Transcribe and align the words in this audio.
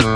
Ja, 0.00 0.06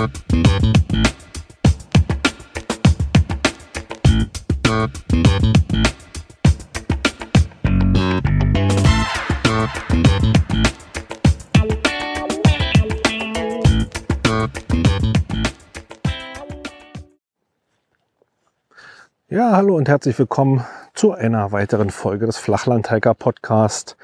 hallo 19.51 19.75
und 19.75 19.87
herzlich 19.87 20.17
willkommen 20.17 20.65
zu 20.95 21.11
einer 21.11 21.51
weiteren 21.51 21.91
Folge 21.91 22.25
des 22.25 22.37
Flachlandhiker 22.37 23.13
Podcast. 23.13 23.97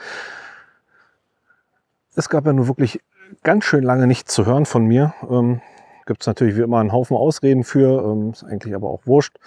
Es 2.16 2.30
gab 2.30 2.46
ja 2.46 2.54
nur 2.54 2.68
wirklich 2.68 3.02
ganz 3.44 3.66
schön 3.66 3.84
lange 3.84 4.08
nichts 4.08 4.34
zu 4.34 4.46
hören 4.46 4.66
von 4.66 4.86
mir. 4.86 5.14
Ähm, 5.30 5.62
Gibt 6.06 6.22
es 6.22 6.28
natürlich 6.28 6.56
wie 6.56 6.62
immer 6.62 6.80
einen 6.80 6.92
Haufen 6.92 7.16
Ausreden 7.16 7.64
für, 7.64 8.04
ähm, 8.04 8.32
ist 8.32 8.44
eigentlich 8.44 8.76
aber 8.76 8.90
auch 8.90 9.02
wurscht. 9.06 9.38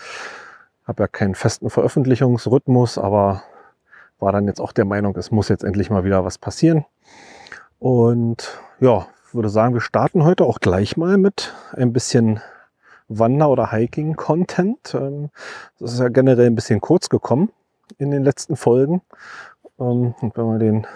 Habe 0.86 1.04
ja 1.04 1.09
keinen 1.09 1.34
festen 1.34 1.70
Veröffentlichungsrhythmus, 1.70 2.98
aber 2.98 3.42
war 4.18 4.32
dann 4.32 4.46
jetzt 4.46 4.60
auch 4.60 4.73
der 4.73 4.84
Meinung, 4.84 5.16
es 5.16 5.30
muss 5.30 5.48
jetzt 5.48 5.64
endlich 5.64 5.90
mal 5.90 6.04
wieder 6.04 6.24
was 6.24 6.38
passieren. 6.38 6.84
Und 7.78 8.59
ja, 8.80 9.06
würde 9.32 9.48
sagen, 9.48 9.74
wir 9.74 9.80
starten 9.80 10.24
heute 10.24 10.45
auch 10.45 10.60
gleich 10.60 10.96
mal 10.96 11.18
mit 11.18 11.52
ein 11.73 11.92
bisschen 11.92 12.40
Wander- 13.09 13.51
oder 13.51 13.70
Hiking-Content. 13.70 14.95
Ähm, 14.95 15.30
das 15.78 15.92
ist 15.92 16.01
ja 16.01 16.09
generell 16.09 16.46
ein 16.46 16.54
bisschen 16.54 16.80
kurz 16.80 17.09
gekommen 17.09 17.51
in 17.98 18.10
den 18.10 18.23
letzten 18.23 18.56
Folgen. 18.56 19.02
Ähm, 19.78 20.14
und 20.20 20.37
wenn 20.37 20.46
man 20.46 20.59
den 20.60 20.87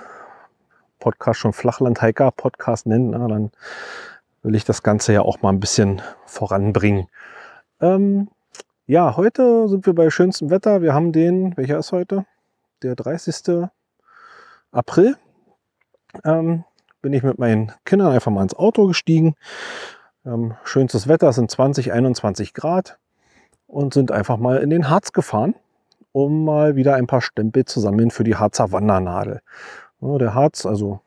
Podcast 1.10 1.40
schon 1.40 1.52
Flachland-Hiker-Podcast 1.52 2.86
nennt, 2.86 3.14
dann 3.14 3.50
will 4.42 4.54
ich 4.54 4.64
das 4.64 4.82
Ganze 4.82 5.12
ja 5.12 5.22
auch 5.22 5.42
mal 5.42 5.50
ein 5.50 5.60
bisschen 5.60 6.02
voranbringen. 6.26 7.08
Ähm, 7.80 8.28
ja, 8.86 9.16
heute 9.16 9.68
sind 9.68 9.86
wir 9.86 9.94
bei 9.94 10.10
schönstem 10.10 10.50
Wetter. 10.50 10.82
Wir 10.82 10.94
haben 10.94 11.12
den, 11.12 11.56
welcher 11.56 11.78
ist 11.78 11.92
heute? 11.92 12.24
Der 12.82 12.94
30. 12.94 13.68
April. 14.72 15.16
Ähm, 16.24 16.64
bin 17.02 17.12
ich 17.12 17.22
mit 17.22 17.38
meinen 17.38 17.72
Kindern 17.84 18.12
einfach 18.12 18.30
mal 18.30 18.42
ins 18.42 18.54
Auto 18.54 18.86
gestiegen 18.86 19.34
ähm, 20.28 20.54
schönstes 20.64 21.08
Wetter, 21.08 21.32
sind 21.32 21.50
20, 21.50 21.92
21 21.92 22.54
Grad 22.54 22.98
und 23.66 23.94
sind 23.94 24.12
einfach 24.12 24.36
mal 24.36 24.58
in 24.58 24.70
den 24.70 24.88
Harz 24.88 25.12
gefahren, 25.12 25.54
um 26.12 26.44
mal 26.44 26.76
wieder 26.76 26.94
ein 26.94 27.06
paar 27.06 27.22
Stempel 27.22 27.64
zu 27.64 27.80
sammeln 27.80 28.10
für 28.10 28.24
die 28.24 28.36
Harzer 28.36 28.72
Wandernadel. 28.72 29.40
Der 30.00 30.34
Harz, 30.34 30.64
also 30.64 31.00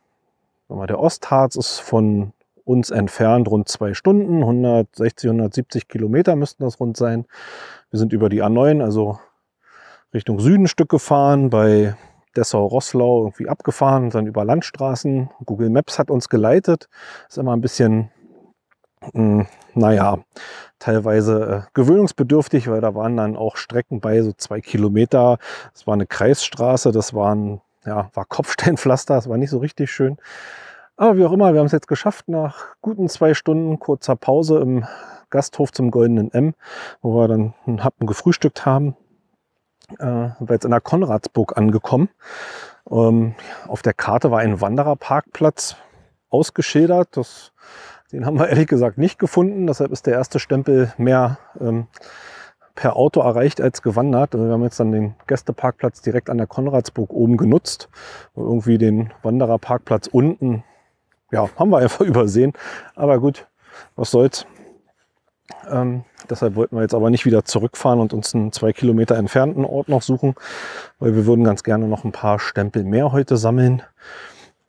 der 0.70 1.00
Ostharz 1.00 1.56
ist 1.56 1.80
von 1.80 2.34
uns 2.66 2.89
entfernt 2.89 3.50
rund 3.50 3.67
zwei 3.67 3.94
Stunden, 3.94 4.42
160, 4.42 5.30
170 5.30 5.88
Kilometer 5.88 6.36
müssten 6.36 6.64
das 6.64 6.80
rund 6.80 6.98
sein. 6.98 7.25
Wir 7.89 8.00
sind 8.00 8.14
über 8.14 8.30
die 8.30 8.44
A9, 8.44 8.83
also 8.83 9.20
Richtung 10.14 10.39
Süden 10.39 10.67
Stück 10.67 10.89
gefahren, 10.89 11.50
bei 11.50 11.95
Dessau-Rosslau 12.36 13.23
irgendwie 13.23 13.50
abgefahren, 13.50 14.09
dann 14.09 14.28
über 14.28 14.45
Landstraßen. 14.45 15.30
Google 15.45 15.70
Maps 15.70 16.00
hat 16.00 16.09
uns 16.09 16.30
geleitet. 16.30 16.88
Ist 17.28 17.38
immer 17.38 17.53
ein 17.53 17.61
bisschen 17.61 18.11
hm, 19.14 19.48
naja, 19.73 20.20
teilweise 20.80 21.66
äh, 21.67 21.72
gewöhnungsbedürftig, 21.73 22.70
weil 22.70 22.81
da 22.81 22.94
waren 22.94 23.17
dann 23.17 23.36
auch 23.36 23.55
Strecken 23.55 24.00
bei, 24.00 24.22
so 24.22 24.31
zwei 24.33 24.61
Kilometer. 24.61 25.39
Es 25.73 25.88
war 25.88 25.95
eine 25.95 26.05
Kreisstraße, 26.05 26.92
das 26.92 27.14
waren, 27.14 27.61
ja, 27.86 28.10
war 28.14 28.26
Kopfsteinpflaster, 28.26 29.16
das 29.16 29.30
war 29.30 29.38
nicht 29.38 29.50
so 29.50 29.60
richtig 29.60 29.92
schön. 29.92 30.18
Aber 30.98 31.18
wie 31.18 31.26
auch 31.26 31.32
immer, 31.32 31.54
wir 31.54 31.60
haben 31.60 31.68
es 31.68 31.72
jetzt 31.72 31.88
geschafft 31.88 32.28
nach 32.28 32.76
guten 32.82 33.10
zwei 33.10 33.34
Stunden 33.34 33.80
kurzer 33.80 34.16
Pause 34.16 34.60
im 34.60 34.86
Gasthof 35.30 35.72
zum 35.72 35.90
Goldenen 35.90 36.32
M, 36.32 36.54
wo 37.02 37.16
wir 37.16 37.28
dann 37.28 37.54
einen 37.66 37.84
Happen 37.84 38.06
gefrühstückt 38.06 38.66
haben. 38.66 38.96
Äh, 40.00 40.06
wir 40.40 40.52
jetzt 40.52 40.66
in 40.66 40.72
der 40.72 40.82
Konradsburg 40.82 41.58
angekommen. 41.58 42.10
Ähm, 42.89 43.36
auf 43.67 43.82
der 43.82 43.94
Karte 43.94 44.32
war 44.32 44.39
ein 44.39 44.61
Wandererparkplatz 44.61 45.76
ausgeschildert. 46.30 47.17
Das 47.17 47.52
den 48.11 48.26
haben 48.26 48.38
wir 48.38 48.50
ehrlich 48.50 48.67
gesagt 48.67 48.98
nicht 48.98 49.20
gefunden. 49.20 49.67
Deshalb 49.67 49.92
ist 49.92 50.05
der 50.05 50.14
erste 50.14 50.39
Stempel 50.39 50.94
mehr 50.98 51.38
ähm, 51.60 51.88
per 52.76 52.95
Auto 52.95 53.21
erreicht 53.21 53.61
als 53.61 53.82
gewandert. 53.82 54.33
Also 54.33 54.45
wir 54.48 54.54
haben 54.54 54.64
jetzt 54.64 54.80
dann 54.80 54.92
den 54.92 55.15
Gästeparkplatz 55.27 56.02
direkt 56.02 56.30
an 56.30 56.37
der 56.37 56.48
Konradsburg 56.48 57.11
oben 57.11 57.37
genutzt. 57.37 57.89
Und 58.33 58.45
irgendwie 58.45 58.77
den 58.77 59.11
Wandererparkplatz 59.23 60.08
unten, 60.08 60.64
ja, 61.31 61.49
haben 61.58 61.70
wir 61.70 61.80
einfach 61.80 62.02
übersehen. 62.05 62.54
Aber 62.95 63.20
gut, 63.20 63.48
was 63.95 64.11
soll's. 64.11 64.45
Ähm, 65.70 66.05
deshalb 66.30 66.55
wollten 66.55 66.76
wir 66.77 66.81
jetzt 66.81 66.93
aber 66.93 67.10
nicht 67.10 67.26
wieder 67.26 67.43
zurückfahren 67.43 67.99
und 67.99 68.14
uns 68.14 68.33
einen 68.33 68.52
zwei 68.52 68.71
Kilometer 68.71 69.15
entfernten 69.17 69.65
Ort 69.65 69.89
noch 69.89 70.02
suchen, 70.02 70.36
weil 70.99 71.14
wir 71.15 71.26
würden 71.26 71.43
ganz 71.43 71.64
gerne 71.64 71.87
noch 71.87 72.05
ein 72.05 72.14
paar 72.14 72.39
Stempel 72.39 72.83
mehr 72.83 73.11
heute 73.11 73.36
sammeln. 73.36 73.83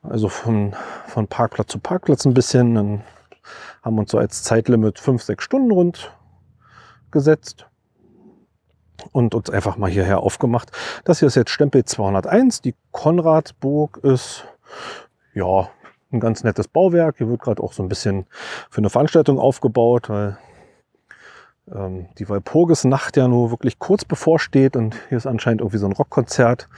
Also 0.02 0.28
von, 0.28 0.74
von 1.06 1.28
Parkplatz 1.28 1.70
zu 1.70 1.78
Parkplatz 1.78 2.24
ein 2.24 2.34
bisschen. 2.34 2.74
Dann 2.74 3.02
haben 3.82 3.98
uns 3.98 4.10
so 4.10 4.18
als 4.18 4.42
Zeitlimit 4.42 4.98
fünf, 4.98 5.22
sechs 5.22 5.44
Stunden 5.44 5.70
rund 5.70 6.12
gesetzt 7.12 7.66
und 9.12 9.34
uns 9.34 9.50
einfach 9.50 9.76
mal 9.76 9.90
hierher 9.90 10.20
aufgemacht. 10.20 10.70
Das 11.04 11.18
hier 11.18 11.28
ist 11.28 11.34
jetzt 11.34 11.50
Stempel 11.50 11.84
201. 11.84 12.60
Die 12.60 12.74
Konradburg 12.92 13.98
ist 14.02 14.44
ja 15.34 15.68
ein 16.12 16.20
ganz 16.20 16.44
nettes 16.44 16.68
Bauwerk. 16.68 17.16
Hier 17.18 17.28
wird 17.28 17.41
gerade 17.41 17.62
auch 17.62 17.72
so 17.72 17.82
ein 17.82 17.88
bisschen 17.88 18.26
für 18.70 18.78
eine 18.78 18.91
Veranstaltung 18.91 19.38
aufgebaut, 19.38 20.08
weil 20.08 20.36
ähm, 21.72 22.06
die 22.18 22.28
Walpurgisnacht 22.28 23.16
ja 23.16 23.28
nur 23.28 23.50
wirklich 23.50 23.78
kurz 23.78 24.04
bevorsteht 24.04 24.76
und 24.76 24.96
hier 25.08 25.18
ist 25.18 25.26
anscheinend 25.26 25.60
irgendwie 25.60 25.78
so 25.78 25.86
ein 25.86 25.92
Rockkonzert. 25.92 26.68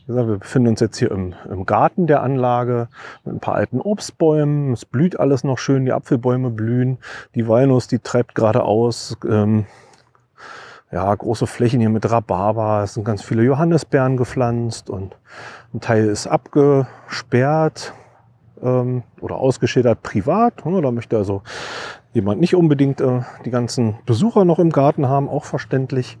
Wie 0.00 0.06
gesagt, 0.06 0.28
wir 0.28 0.38
befinden 0.38 0.68
uns 0.68 0.80
jetzt 0.80 0.98
hier 0.98 1.10
im, 1.10 1.34
im 1.50 1.64
Garten 1.64 2.06
der 2.06 2.22
Anlage 2.22 2.88
mit 3.24 3.36
ein 3.36 3.40
paar 3.40 3.54
alten 3.54 3.80
Obstbäumen. 3.80 4.72
Es 4.72 4.84
blüht 4.84 5.18
alles 5.18 5.44
noch 5.44 5.58
schön, 5.58 5.86
die 5.86 5.92
Apfelbäume 5.92 6.50
blühen, 6.50 6.98
die 7.34 7.48
Walnuss, 7.48 7.88
die 7.88 8.00
treibt 8.00 8.34
gerade 8.34 8.64
aus. 8.64 9.16
Ähm, 9.28 9.66
ja, 10.94 11.12
große 11.12 11.48
Flächen 11.48 11.80
hier 11.80 11.90
mit 11.90 12.08
Rhabarber, 12.08 12.84
es 12.84 12.94
sind 12.94 13.02
ganz 13.02 13.20
viele 13.20 13.42
Johannisbeeren 13.42 14.16
gepflanzt 14.16 14.88
und 14.88 15.16
ein 15.74 15.80
Teil 15.80 16.06
ist 16.06 16.28
abgesperrt 16.28 17.92
ähm, 18.62 19.02
oder 19.20 19.34
ausgeschildert 19.34 20.04
privat. 20.04 20.62
Da 20.64 20.90
möchte 20.92 21.16
also 21.16 21.42
jemand 22.12 22.40
nicht 22.40 22.54
unbedingt 22.54 23.00
äh, 23.00 23.22
die 23.44 23.50
ganzen 23.50 23.96
Besucher 24.06 24.44
noch 24.44 24.60
im 24.60 24.70
Garten 24.70 25.08
haben, 25.08 25.28
auch 25.28 25.44
verständlich. 25.44 26.16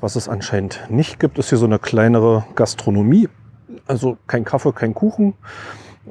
Was 0.00 0.16
es 0.16 0.28
anscheinend 0.28 0.84
nicht 0.90 1.20
gibt, 1.20 1.38
ist 1.38 1.50
hier 1.50 1.58
so 1.58 1.66
eine 1.66 1.78
kleinere 1.78 2.44
Gastronomie. 2.56 3.28
Also 3.86 4.18
kein 4.26 4.44
Kaffee, 4.44 4.72
kein 4.72 4.94
Kuchen. 4.94 5.34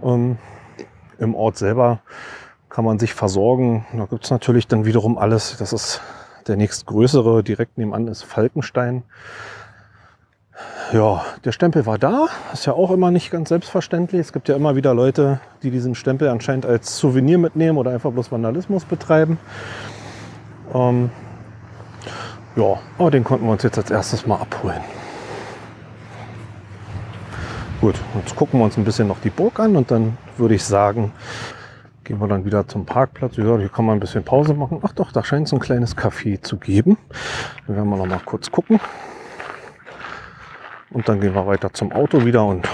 Ähm, 0.01 0.37
Im 1.19 1.35
Ort 1.35 1.57
selber 1.57 1.99
kann 2.69 2.85
man 2.85 2.99
sich 2.99 3.13
versorgen. 3.13 3.85
Da 3.91 4.05
gibt 4.05 4.23
es 4.23 4.31
natürlich 4.31 4.65
dann 4.65 4.85
wiederum 4.85 5.17
alles. 5.17 5.57
Das 5.57 5.73
ist 5.73 5.99
der 6.47 6.57
nächstgrößere, 6.57 7.43
direkt 7.43 7.77
nebenan 7.77 8.07
ist 8.07 8.23
Falkenstein. 8.23 9.03
Ja, 10.93 11.25
der 11.43 11.51
Stempel 11.51 11.85
war 11.85 11.97
da. 11.97 12.27
Ist 12.53 12.65
ja 12.65 12.73
auch 12.73 12.91
immer 12.91 13.11
nicht 13.11 13.31
ganz 13.31 13.49
selbstverständlich. 13.49 14.21
Es 14.21 14.33
gibt 14.33 14.47
ja 14.47 14.55
immer 14.55 14.75
wieder 14.75 14.93
Leute, 14.93 15.39
die 15.63 15.71
diesen 15.71 15.95
Stempel 15.95 16.29
anscheinend 16.29 16.65
als 16.65 16.97
Souvenir 16.97 17.37
mitnehmen 17.37 17.77
oder 17.77 17.91
einfach 17.91 18.11
bloß 18.11 18.31
Vandalismus 18.31 18.85
betreiben. 18.85 19.39
Ähm, 20.73 21.09
ja, 22.55 22.79
aber 22.97 23.11
den 23.11 23.23
konnten 23.23 23.45
wir 23.45 23.51
uns 23.51 23.63
jetzt 23.63 23.77
als 23.77 23.91
erstes 23.91 24.25
mal 24.25 24.37
abholen. 24.37 24.81
Gut, 27.81 27.95
jetzt 28.15 28.35
gucken 28.35 28.59
wir 28.59 28.65
uns 28.65 28.77
ein 28.77 28.85
bisschen 28.85 29.07
noch 29.07 29.19
die 29.19 29.29
Burg 29.29 29.59
an 29.59 29.75
und 29.75 29.91
dann 29.91 30.17
würde 30.37 30.55
ich 30.55 30.63
sagen, 30.63 31.11
gehen 32.05 32.21
wir 32.21 32.27
dann 32.27 32.45
wieder 32.45 32.67
zum 32.67 32.85
Parkplatz. 32.85 33.35
Ja, 33.35 33.57
hier 33.57 33.67
kann 33.67 33.85
man 33.85 33.97
ein 33.97 33.99
bisschen 33.99 34.23
Pause 34.23 34.53
machen. 34.53 34.79
Ach 34.83 34.93
doch, 34.93 35.11
da 35.11 35.23
scheint 35.23 35.47
es 35.47 35.53
ein 35.53 35.59
kleines 35.59 35.97
Café 35.97 36.41
zu 36.41 36.57
geben. 36.57 36.97
Dann 37.65 37.75
werden 37.75 37.89
wir 37.89 37.97
noch 37.97 38.05
mal 38.05 38.21
kurz 38.23 38.51
gucken. 38.51 38.79
Und 40.91 41.09
dann 41.09 41.19
gehen 41.19 41.33
wir 41.33 41.45
weiter 41.45 41.73
zum 41.73 41.91
Auto 41.91 42.23
wieder 42.23 42.45
und 42.45 42.69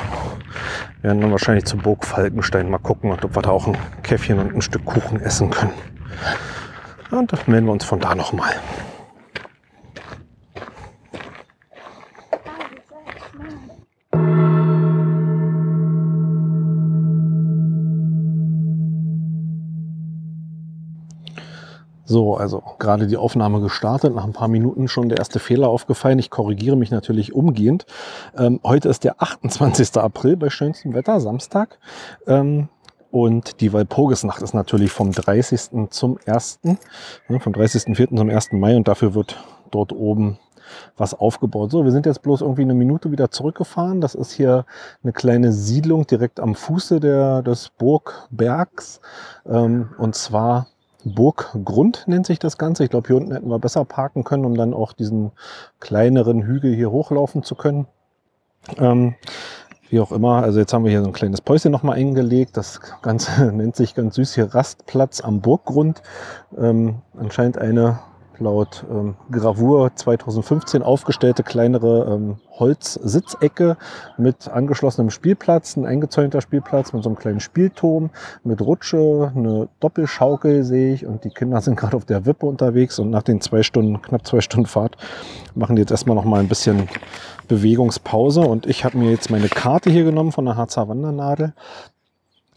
werden 1.01 1.21
dann 1.21 1.31
wahrscheinlich 1.31 1.65
zur 1.65 1.79
Burg 1.79 2.05
Falkenstein 2.05 2.69
mal 2.69 2.77
gucken, 2.77 3.11
ob 3.11 3.35
wir 3.35 3.41
da 3.41 3.49
auch 3.49 3.67
ein 3.67 3.77
Käffchen 4.03 4.37
und 4.37 4.53
ein 4.53 4.61
Stück 4.61 4.85
Kuchen 4.85 5.19
essen 5.21 5.49
können. 5.49 5.73
Und 7.09 7.31
dann 7.31 7.39
melden 7.47 7.65
wir 7.65 7.73
uns 7.73 7.85
von 7.85 7.99
da 7.99 8.13
nochmal. 8.13 8.53
So, 22.11 22.35
also 22.35 22.61
gerade 22.77 23.07
die 23.07 23.15
Aufnahme 23.15 23.61
gestartet, 23.61 24.13
nach 24.13 24.25
ein 24.25 24.33
paar 24.33 24.49
Minuten 24.49 24.89
schon 24.89 25.07
der 25.07 25.19
erste 25.19 25.39
Fehler 25.39 25.69
aufgefallen. 25.69 26.19
Ich 26.19 26.29
korrigiere 26.29 26.75
mich 26.75 26.91
natürlich 26.91 27.31
umgehend. 27.33 27.85
Ähm, 28.37 28.59
heute 28.65 28.89
ist 28.89 29.05
der 29.05 29.21
28. 29.21 29.95
April 29.95 30.35
bei 30.35 30.49
schönstem 30.49 30.93
Wetter, 30.93 31.21
Samstag. 31.21 31.79
Ähm, 32.27 32.67
Und 33.11 33.61
die 33.61 33.71
Walpurgisnacht 33.71 34.41
ist 34.41 34.53
natürlich 34.53 34.91
vom 34.91 35.13
30. 35.13 35.89
zum 35.89 36.17
1., 36.25 36.59
ne, 36.63 36.77
vom 37.39 37.53
30.04. 37.53 38.17
zum 38.17 38.29
1. 38.29 38.51
Mai 38.53 38.75
und 38.75 38.89
dafür 38.89 39.13
wird 39.15 39.41
dort 39.69 39.93
oben 39.93 40.37
was 40.97 41.13
aufgebaut. 41.13 41.71
So, 41.71 41.83
wir 41.85 41.91
sind 41.91 42.05
jetzt 42.05 42.21
bloß 42.21 42.41
irgendwie 42.41 42.63
eine 42.63 42.73
Minute 42.73 43.11
wieder 43.11 43.31
zurückgefahren. 43.31 44.01
Das 44.01 44.15
ist 44.15 44.31
hier 44.31 44.65
eine 45.03 45.13
kleine 45.13 45.51
Siedlung 45.53 46.07
direkt 46.07 46.41
am 46.41 46.55
Fuße 46.55 46.99
der, 46.99 47.41
des 47.41 47.69
Burgbergs. 47.77 48.99
Ähm, 49.45 49.89
und 49.97 50.15
zwar 50.15 50.67
Burggrund 51.03 52.03
nennt 52.07 52.25
sich 52.25 52.39
das 52.39 52.57
Ganze. 52.57 52.83
Ich 52.83 52.89
glaube, 52.89 53.07
hier 53.07 53.17
unten 53.17 53.31
hätten 53.31 53.49
wir 53.49 53.59
besser 53.59 53.85
parken 53.85 54.23
können, 54.23 54.45
um 54.45 54.55
dann 54.55 54.73
auch 54.73 54.93
diesen 54.93 55.31
kleineren 55.79 56.43
Hügel 56.43 56.73
hier 56.75 56.91
hochlaufen 56.91 57.43
zu 57.43 57.55
können. 57.55 57.87
Ähm, 58.77 59.15
wie 59.89 59.99
auch 59.99 60.11
immer, 60.11 60.41
also 60.41 60.59
jetzt 60.59 60.73
haben 60.73 60.85
wir 60.85 60.91
hier 60.91 61.01
so 61.01 61.07
ein 61.07 61.13
kleines 61.13 61.41
Päuschen 61.41 61.71
nochmal 61.71 61.97
eingelegt. 61.97 62.55
Das 62.55 62.79
Ganze 63.01 63.45
nennt 63.51 63.75
sich 63.75 63.95
ganz 63.95 64.15
süß 64.15 64.35
hier 64.35 64.53
Rastplatz 64.53 65.21
am 65.21 65.41
Burggrund. 65.41 66.01
Ähm, 66.57 67.01
anscheinend 67.17 67.57
eine 67.57 67.99
laut 68.41 68.85
ähm, 68.89 69.15
Gravur 69.31 69.95
2015 69.95 70.83
aufgestellte 70.83 71.43
kleinere 71.43 72.13
ähm, 72.13 72.37
Holzsitzecke 72.59 73.77
mit 74.17 74.49
angeschlossenem 74.49 75.09
Spielplatz, 75.09 75.77
ein 75.77 75.85
eingezäunter 75.85 76.41
Spielplatz 76.41 76.93
mit 76.93 77.03
so 77.03 77.09
einem 77.09 77.17
kleinen 77.17 77.39
Spielturm, 77.39 78.09
mit 78.43 78.61
Rutsche, 78.61 79.31
eine 79.35 79.69
Doppelschaukel 79.79 80.63
sehe 80.63 80.93
ich 80.93 81.05
und 81.05 81.23
die 81.23 81.29
Kinder 81.29 81.61
sind 81.61 81.75
gerade 81.79 81.95
auf 81.95 82.05
der 82.05 82.25
Wippe 82.25 82.45
unterwegs 82.45 82.99
und 82.99 83.09
nach 83.09 83.23
den 83.23 83.41
zwei 83.41 83.63
Stunden, 83.63 84.01
knapp 84.01 84.27
zwei 84.27 84.41
Stunden 84.41 84.67
Fahrt 84.67 84.97
machen 85.55 85.75
die 85.75 85.81
jetzt 85.81 85.91
erstmal 85.91 86.15
noch 86.15 86.25
mal 86.25 86.39
ein 86.39 86.47
bisschen 86.47 86.87
Bewegungspause 87.47 88.41
und 88.41 88.65
ich 88.65 88.85
habe 88.85 88.97
mir 88.97 89.11
jetzt 89.11 89.29
meine 89.29 89.49
Karte 89.49 89.89
hier 89.89 90.03
genommen 90.03 90.31
von 90.31 90.45
der 90.45 90.55
Harzer 90.55 90.87
Wandernadel. 90.87 91.53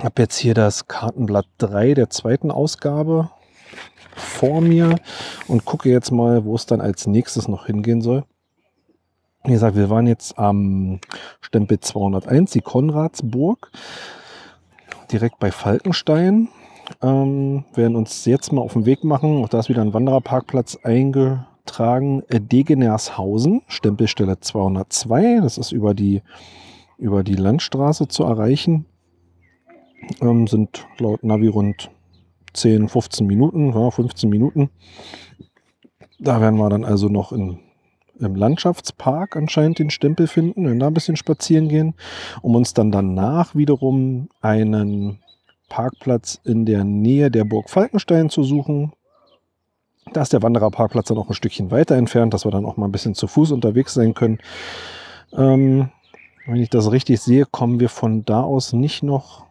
Habe 0.03 0.23
jetzt 0.23 0.37
hier 0.37 0.55
das 0.55 0.89
Kartenblatt 0.89 1.47
3 1.59 1.95
der 1.95 2.11
zweiten 2.11 2.51
Ausgabe 2.51 3.31
vor 4.15 4.61
mir 4.61 4.97
und 5.49 5.65
gucke 5.65 5.91
jetzt 5.91 6.11
mal, 6.11 6.45
wo 6.45 6.55
es 6.55 6.67
dann 6.67 6.81
als 6.81 7.07
nächstes 7.07 7.49
noch 7.49 7.67
hingehen 7.67 8.01
soll. 8.01 8.25
Wie 9.45 9.53
gesagt, 9.53 9.77
wir 9.77 9.91
waren 9.91 10.07
jetzt 10.07 10.39
am 10.39 11.01
Stempel 11.43 11.79
201, 11.79 12.53
die 12.53 12.63
Konradsburg, 12.63 13.71
direkt 15.13 15.39
bei 15.39 15.51
Falkenstein. 15.51 16.49
Ähm, 17.03 17.65
werden 17.75 17.97
uns 17.97 18.25
jetzt 18.25 18.53
mal 18.53 18.63
auf 18.63 18.73
den 18.73 18.87
Weg 18.87 19.05
machen. 19.05 19.45
Auch 19.45 19.49
da 19.49 19.61
ist 19.61 19.69
wieder 19.69 19.83
ein 19.83 19.93
Wandererparkplatz 19.93 20.79
eingetragen. 20.83 22.23
Degenershausen, 22.31 23.63
Stempelstelle 23.69 24.41
202. 24.41 25.41
Das 25.43 25.59
ist 25.59 25.73
über 25.73 25.95
die, 25.95 26.23
über 26.97 27.23
die 27.23 27.37
Landstraße 27.37 28.09
zu 28.09 28.25
erreichen. 28.25 28.87
Ähm, 30.21 30.47
sind 30.47 30.87
laut 30.99 31.23
Navi 31.23 31.49
rund 31.49 31.91
10, 32.55 32.89
15 32.89 33.27
Minuten, 33.27 33.73
ja, 33.73 33.91
15 33.91 34.31
Minuten. 34.31 34.71
Da 36.19 36.41
werden 36.41 36.59
wir 36.59 36.71
dann 36.71 36.85
also 36.85 37.09
noch 37.09 37.33
in, 37.33 37.59
im 38.19 38.35
Landschaftspark 38.35 39.37
anscheinend 39.37 39.79
den 39.79 39.91
Stempel 39.91 40.27
finden, 40.27 40.67
wenn 40.67 40.79
da 40.79 40.87
ein 40.87 40.95
bisschen 40.95 41.17
spazieren 41.17 41.69
gehen, 41.69 41.95
um 42.41 42.55
uns 42.55 42.73
dann 42.73 42.91
danach 42.91 43.55
wiederum 43.55 44.29
einen 44.41 45.19
Parkplatz 45.69 46.41
in 46.45 46.67
der 46.67 46.85
Nähe 46.85 47.31
der 47.31 47.45
Burg 47.45 47.69
Falkenstein 47.69 48.31
zu 48.31 48.45
suchen. 48.45 48.93
Da 50.13 50.23
ist 50.23 50.33
der 50.33 50.43
Wandererparkplatz 50.43 51.09
dann 51.09 51.19
auch 51.19 51.29
ein 51.29 51.35
Stückchen 51.35 51.71
weiter 51.71 51.97
entfernt, 51.97 52.33
dass 52.33 52.45
wir 52.45 52.53
dann 52.53 52.67
auch 52.67 52.77
mal 52.77 52.87
ein 52.87 52.93
bisschen 52.93 53.15
zu 53.15 53.27
Fuß 53.27 53.51
unterwegs 53.53 53.95
sein 53.95 54.15
können. 54.15 54.39
Ähm, 55.33 55.89
wenn 56.47 56.57
ich 56.57 56.71
das 56.71 56.93
richtig 56.93 57.21
sehe, 57.21 57.47
kommen 57.47 57.81
wir 57.81 57.89
von 57.89 58.25
da 58.25 58.43
aus 58.43 58.73
nicht 58.73 59.03
noch 59.03 59.47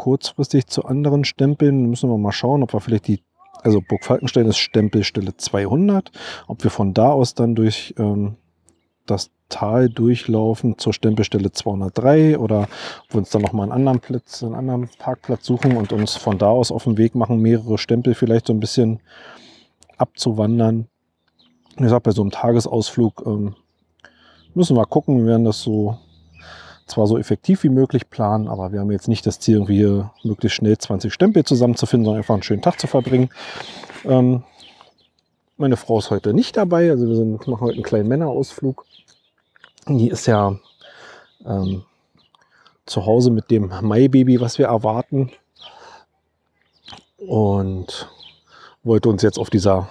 kurzfristig 0.00 0.66
zu 0.66 0.86
anderen 0.86 1.24
Stempeln. 1.24 1.90
Müssen 1.90 2.08
wir 2.08 2.16
mal 2.16 2.32
schauen, 2.32 2.62
ob 2.62 2.72
wir 2.72 2.80
vielleicht 2.80 3.06
die, 3.06 3.20
also 3.62 3.82
Burg 3.86 4.02
Falkenstein 4.02 4.46
ist 4.46 4.56
Stempelstelle 4.56 5.36
200, 5.36 6.10
ob 6.46 6.64
wir 6.64 6.70
von 6.70 6.94
da 6.94 7.12
aus 7.12 7.34
dann 7.34 7.54
durch 7.54 7.94
ähm, 7.98 8.36
das 9.04 9.30
Tal 9.50 9.90
durchlaufen 9.90 10.78
zur 10.78 10.94
Stempelstelle 10.94 11.52
203 11.52 12.38
oder 12.38 12.62
ob 12.62 13.14
wir 13.14 13.18
uns 13.18 13.28
dann 13.28 13.42
nochmal 13.42 13.64
einen 13.64 13.72
anderen 13.72 14.00
Platz, 14.00 14.42
einen 14.42 14.54
anderen 14.54 14.88
Parkplatz 14.98 15.44
suchen 15.44 15.76
und 15.76 15.92
uns 15.92 16.16
von 16.16 16.38
da 16.38 16.48
aus 16.48 16.72
auf 16.72 16.84
den 16.84 16.96
Weg 16.96 17.14
machen, 17.14 17.42
mehrere 17.42 17.76
Stempel 17.76 18.14
vielleicht 18.14 18.46
so 18.46 18.54
ein 18.54 18.60
bisschen 18.60 19.00
abzuwandern. 19.98 20.86
Wie 21.76 21.82
gesagt, 21.82 22.04
bei 22.04 22.12
so 22.12 22.22
einem 22.22 22.30
Tagesausflug 22.30 23.22
ähm, 23.26 23.54
müssen 24.54 24.78
wir 24.78 24.86
gucken, 24.86 25.18
wir 25.18 25.26
werden 25.26 25.44
das 25.44 25.60
so 25.60 25.98
zwar 26.90 27.06
so 27.06 27.16
effektiv 27.18 27.62
wie 27.62 27.68
möglich 27.68 28.10
planen, 28.10 28.48
aber 28.48 28.72
wir 28.72 28.80
haben 28.80 28.90
jetzt 28.90 29.08
nicht 29.08 29.26
das 29.26 29.40
Ziel, 29.40 29.54
irgendwie 29.54 29.76
hier 29.76 30.10
möglichst 30.22 30.56
schnell 30.56 30.76
20 30.76 31.12
Stempel 31.12 31.44
zusammenzufinden, 31.44 32.04
sondern 32.04 32.20
einfach 32.20 32.34
einen 32.34 32.42
schönen 32.42 32.62
Tag 32.62 32.78
zu 32.80 32.86
verbringen. 32.86 33.30
Ähm, 34.04 34.42
meine 35.56 35.76
Frau 35.76 35.98
ist 35.98 36.10
heute 36.10 36.34
nicht 36.34 36.56
dabei, 36.56 36.90
also 36.90 37.06
wir 37.06 37.16
sind, 37.16 37.46
machen 37.46 37.60
heute 37.60 37.74
einen 37.74 37.82
kleinen 37.82 38.08
Männerausflug. 38.08 38.84
Die 39.88 40.08
ist 40.08 40.26
ja 40.26 40.56
ähm, 41.46 41.84
zu 42.86 43.06
Hause 43.06 43.30
mit 43.30 43.50
dem 43.50 43.72
Maibaby, 43.80 44.40
was 44.40 44.58
wir 44.58 44.66
erwarten. 44.66 45.30
Und 47.18 48.08
wollte 48.82 49.08
uns 49.08 49.22
jetzt 49.22 49.38
auf 49.38 49.50
dieser 49.50 49.88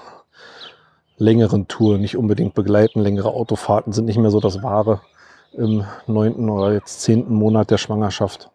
längeren 1.17 1.67
Tour 1.67 1.97
nicht 1.97 2.17
unbedingt 2.17 2.55
begleiten. 2.55 3.01
Längere 3.01 3.29
Autofahrten 3.29 3.93
sind 3.93 4.05
nicht 4.05 4.17
mehr 4.17 4.31
so 4.31 4.39
das 4.39 4.63
Wahre 4.63 5.01
im 5.53 5.83
neunten 6.07 6.49
oder 6.49 6.73
jetzt 6.73 7.01
zehnten 7.01 7.33
Monat 7.33 7.71
der 7.71 7.77
Schwangerschaft. 7.77 8.49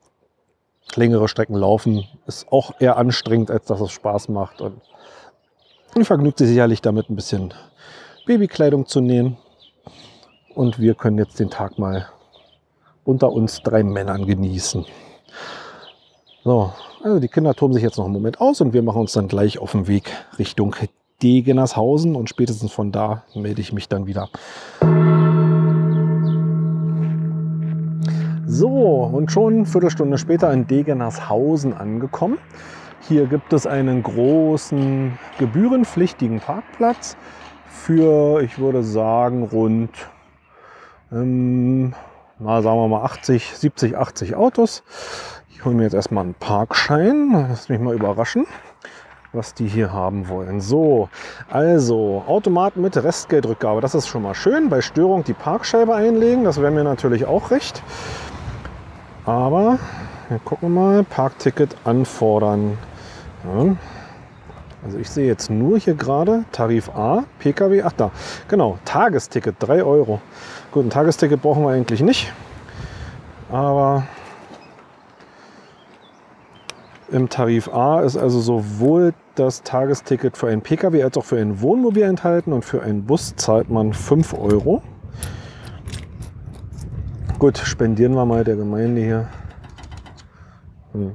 Längere 0.94 1.28
Strecken 1.28 1.56
laufen 1.56 2.04
ist 2.26 2.50
auch 2.52 2.72
eher 2.80 2.96
anstrengend, 2.96 3.50
als 3.50 3.66
dass 3.66 3.80
es 3.80 3.90
Spaß 3.90 4.28
macht. 4.28 4.60
Und 4.60 4.80
die 5.96 6.04
vergnügt 6.04 6.38
sich 6.38 6.48
sicherlich 6.48 6.82
damit, 6.82 7.10
ein 7.10 7.16
bisschen 7.16 7.54
Babykleidung 8.26 8.86
zu 8.86 9.00
nähen. 9.00 9.36
Und 10.54 10.78
wir 10.78 10.94
können 10.94 11.18
jetzt 11.18 11.40
den 11.40 11.50
Tag 11.50 11.78
mal 11.78 12.06
unter 13.04 13.32
uns 13.32 13.60
drei 13.62 13.82
Männern 13.82 14.26
genießen. 14.26 14.86
So, 16.44 16.72
also 17.02 17.20
die 17.20 17.28
Kinder 17.28 17.54
toben 17.54 17.74
sich 17.74 17.82
jetzt 17.82 17.98
noch 17.98 18.04
einen 18.04 18.14
Moment 18.14 18.40
aus 18.40 18.60
und 18.60 18.72
wir 18.72 18.82
machen 18.82 19.00
uns 19.00 19.12
dann 19.12 19.28
gleich 19.28 19.58
auf 19.58 19.72
den 19.72 19.88
Weg 19.88 20.10
Richtung 20.38 20.74
Degenershausen 21.22 22.16
und 22.16 22.28
spätestens 22.28 22.72
von 22.72 22.92
da 22.92 23.24
melde 23.34 23.60
ich 23.60 23.72
mich 23.72 23.88
dann 23.88 24.06
wieder. 24.06 24.28
So, 28.46 28.68
und 28.68 29.32
schon 29.32 29.54
eine 29.54 29.66
Viertelstunde 29.66 30.18
später 30.18 30.52
in 30.52 30.66
Degenershausen 30.66 31.72
angekommen. 31.72 32.38
Hier 33.00 33.26
gibt 33.26 33.52
es 33.54 33.66
einen 33.66 34.02
großen 34.02 35.18
gebührenpflichtigen 35.38 36.40
Parkplatz 36.40 37.16
für, 37.68 38.42
ich 38.42 38.58
würde 38.58 38.82
sagen, 38.82 39.44
rund, 39.44 39.90
ähm, 41.10 41.94
na, 42.38 42.60
sagen 42.60 42.76
wir 42.76 42.88
mal 42.88 43.04
80, 43.04 43.56
70, 43.56 43.96
80 43.96 44.36
Autos. 44.36 44.82
Ich 45.50 45.64
hole 45.64 45.74
mir 45.74 45.84
jetzt 45.84 45.94
erstmal 45.94 46.24
einen 46.24 46.34
Parkschein. 46.34 47.46
Lass 47.48 47.70
mich 47.70 47.80
mal 47.80 47.94
überraschen, 47.94 48.46
was 49.32 49.54
die 49.54 49.68
hier 49.68 49.92
haben 49.92 50.28
wollen. 50.28 50.60
So, 50.60 51.08
also 51.48 52.24
Automat 52.26 52.76
mit 52.76 52.96
Restgeldrückgabe. 52.96 53.80
Das 53.80 53.94
ist 53.94 54.06
schon 54.06 54.22
mal 54.22 54.34
schön. 54.34 54.68
Bei 54.68 54.82
Störung 54.82 55.24
die 55.24 55.32
Parkscheibe 55.32 55.94
einlegen. 55.94 56.44
Das 56.44 56.60
wäre 56.60 56.72
mir 56.72 56.84
natürlich 56.84 57.24
auch 57.24 57.50
recht. 57.50 57.82
Aber 59.26 59.78
wir 60.28 60.38
gucken 60.38 60.74
mal, 60.74 61.04
Parkticket 61.04 61.76
anfordern. 61.84 62.78
Ja. 63.44 63.76
Also 64.84 64.98
ich 64.98 65.08
sehe 65.08 65.26
jetzt 65.26 65.50
nur 65.50 65.78
hier 65.78 65.94
gerade 65.94 66.44
Tarif 66.52 66.90
A, 66.90 67.24
Pkw, 67.38 67.82
ach 67.82 67.92
da, 67.92 68.10
genau, 68.48 68.78
Tagesticket, 68.84 69.56
3 69.58 69.82
Euro. 69.82 70.20
Gut, 70.72 70.84
ein 70.84 70.90
Tagesticket 70.90 71.40
brauchen 71.40 71.62
wir 71.62 71.70
eigentlich 71.70 72.02
nicht. 72.02 72.32
Aber 73.50 74.04
im 77.10 77.30
Tarif 77.30 77.68
A 77.72 78.00
ist 78.00 78.18
also 78.18 78.40
sowohl 78.40 79.14
das 79.36 79.62
Tagesticket 79.62 80.36
für 80.36 80.48
ein 80.48 80.60
Pkw 80.60 81.02
als 81.02 81.16
auch 81.16 81.24
für 81.24 81.38
ein 81.38 81.62
Wohnmobil 81.62 82.02
enthalten 82.02 82.52
und 82.52 82.64
für 82.64 82.82
einen 82.82 83.04
Bus 83.04 83.34
zahlt 83.36 83.70
man 83.70 83.94
5 83.94 84.34
Euro. 84.34 84.82
Gut, 87.44 87.58
spendieren 87.58 88.14
wir 88.14 88.24
mal 88.24 88.42
der 88.42 88.56
Gemeinde 88.56 89.02
hier. 89.02 89.28
Hm. 90.92 91.14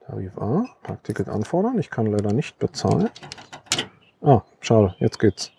Tarif 0.00 0.36
A, 0.36 0.66
Parkticket 0.82 1.30
anfordern. 1.30 1.78
Ich 1.78 1.88
kann 1.88 2.04
leider 2.04 2.30
nicht 2.34 2.58
bezahlen. 2.58 3.08
Ah, 4.20 4.42
schade, 4.60 4.94
jetzt 4.98 5.18
geht's. 5.18 5.50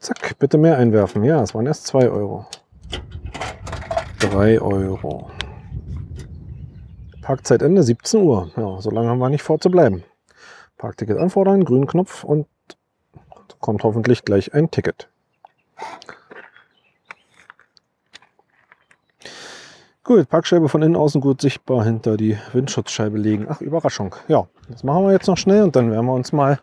Zack, 0.00 0.38
bitte 0.38 0.58
mehr 0.58 0.76
einwerfen. 0.76 1.24
Ja, 1.24 1.42
es 1.42 1.54
waren 1.54 1.64
erst 1.64 1.86
2 1.86 2.10
Euro. 2.10 2.44
3 4.18 4.60
Euro. 4.60 5.30
Parkzeitende 7.22 7.82
17 7.82 8.20
Uhr. 8.20 8.50
Ja, 8.58 8.82
so 8.82 8.90
lange 8.90 9.08
haben 9.08 9.18
wir 9.18 9.30
nicht 9.30 9.42
vor 9.42 9.60
zu 9.60 9.70
bleiben. 9.70 10.04
Parkticket 10.76 11.16
anfordern, 11.16 11.64
grünen 11.64 11.86
Knopf 11.86 12.22
und 12.22 12.46
kommt 13.60 13.82
hoffentlich 13.82 14.26
gleich 14.26 14.52
ein 14.52 14.70
Ticket. 14.70 15.08
Gut, 20.04 20.28
Parkscheibe 20.28 20.68
von 20.68 20.82
innen 20.82 20.96
außen 20.96 21.20
gut 21.20 21.40
sichtbar 21.40 21.84
hinter 21.84 22.16
die 22.16 22.36
Windschutzscheibe 22.52 23.16
legen. 23.16 23.46
Ach, 23.48 23.60
Überraschung. 23.60 24.16
Ja, 24.26 24.48
das 24.68 24.82
machen 24.82 25.04
wir 25.04 25.12
jetzt 25.12 25.28
noch 25.28 25.38
schnell 25.38 25.62
und 25.62 25.76
dann 25.76 25.92
werden 25.92 26.06
wir 26.06 26.12
uns 26.12 26.32
mal 26.32 26.58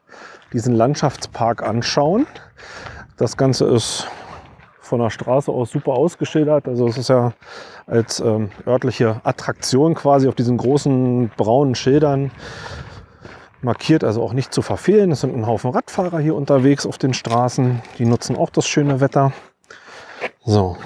diesen 0.51 0.75
Landschaftspark 0.75 1.63
anschauen. 1.63 2.27
Das 3.17 3.37
Ganze 3.37 3.65
ist 3.65 4.07
von 4.81 4.99
der 4.99 5.09
Straße 5.09 5.51
aus 5.51 5.71
super 5.71 5.93
ausgeschildert. 5.93 6.67
Also 6.67 6.87
es 6.87 6.97
ist 6.97 7.09
ja 7.09 7.31
als 7.87 8.19
ähm, 8.19 8.49
örtliche 8.67 9.21
Attraktion 9.23 9.93
quasi 9.93 10.27
auf 10.27 10.35
diesen 10.35 10.57
großen 10.57 11.29
braunen 11.37 11.75
Schildern 11.75 12.31
markiert, 13.61 14.03
also 14.03 14.23
auch 14.23 14.33
nicht 14.33 14.53
zu 14.53 14.61
verfehlen. 14.61 15.11
Es 15.11 15.21
sind 15.21 15.35
ein 15.35 15.47
Haufen 15.47 15.71
Radfahrer 15.71 16.19
hier 16.19 16.35
unterwegs 16.35 16.85
auf 16.85 16.97
den 16.97 17.13
Straßen. 17.13 17.81
Die 17.97 18.05
nutzen 18.05 18.35
auch 18.35 18.49
das 18.49 18.67
schöne 18.67 19.01
Wetter. 19.01 19.33
So, 20.45 20.77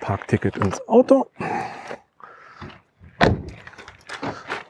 Parkticket 0.00 0.56
ins 0.56 0.86
Auto. 0.88 1.26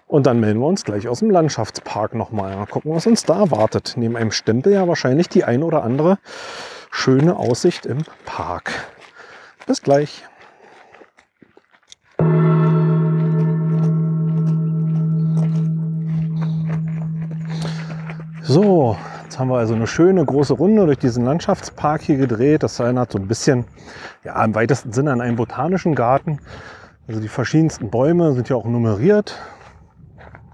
Und 0.06 0.26
dann 0.26 0.40
melden 0.40 0.58
wir 0.58 0.66
uns 0.66 0.84
gleich 0.84 1.06
aus 1.06 1.20
dem 1.20 1.30
Landschaftspark 1.30 2.14
nochmal. 2.14 2.56
Mal 2.56 2.66
gucken, 2.66 2.92
was 2.94 3.06
uns 3.06 3.24
da 3.24 3.50
wartet. 3.52 3.94
Neben 3.96 4.16
einem 4.16 4.32
Stempel 4.32 4.72
ja 4.72 4.88
wahrscheinlich 4.88 5.28
die 5.28 5.44
ein 5.44 5.62
oder 5.62 5.84
andere 5.84 6.18
schöne 6.90 7.36
Aussicht 7.36 7.86
im 7.86 7.98
Park. 8.26 8.72
Bis 9.66 9.82
gleich. 9.82 10.24
So, 18.52 18.96
jetzt 19.22 19.38
haben 19.38 19.46
wir 19.46 19.58
also 19.58 19.74
eine 19.74 19.86
schöne 19.86 20.24
große 20.24 20.54
Runde 20.54 20.84
durch 20.84 20.98
diesen 20.98 21.24
Landschaftspark 21.24 22.02
hier 22.02 22.16
gedreht. 22.16 22.64
Das 22.64 22.80
erinnert 22.80 23.12
so 23.12 23.18
ein 23.18 23.28
bisschen, 23.28 23.64
ja, 24.24 24.44
im 24.44 24.56
weitesten 24.56 24.92
Sinne 24.92 25.12
an 25.12 25.20
einen 25.20 25.36
botanischen 25.36 25.94
Garten. 25.94 26.40
Also 27.06 27.20
die 27.20 27.28
verschiedensten 27.28 27.90
Bäume 27.90 28.32
sind 28.32 28.48
ja 28.48 28.56
auch 28.56 28.64
nummeriert, 28.64 29.40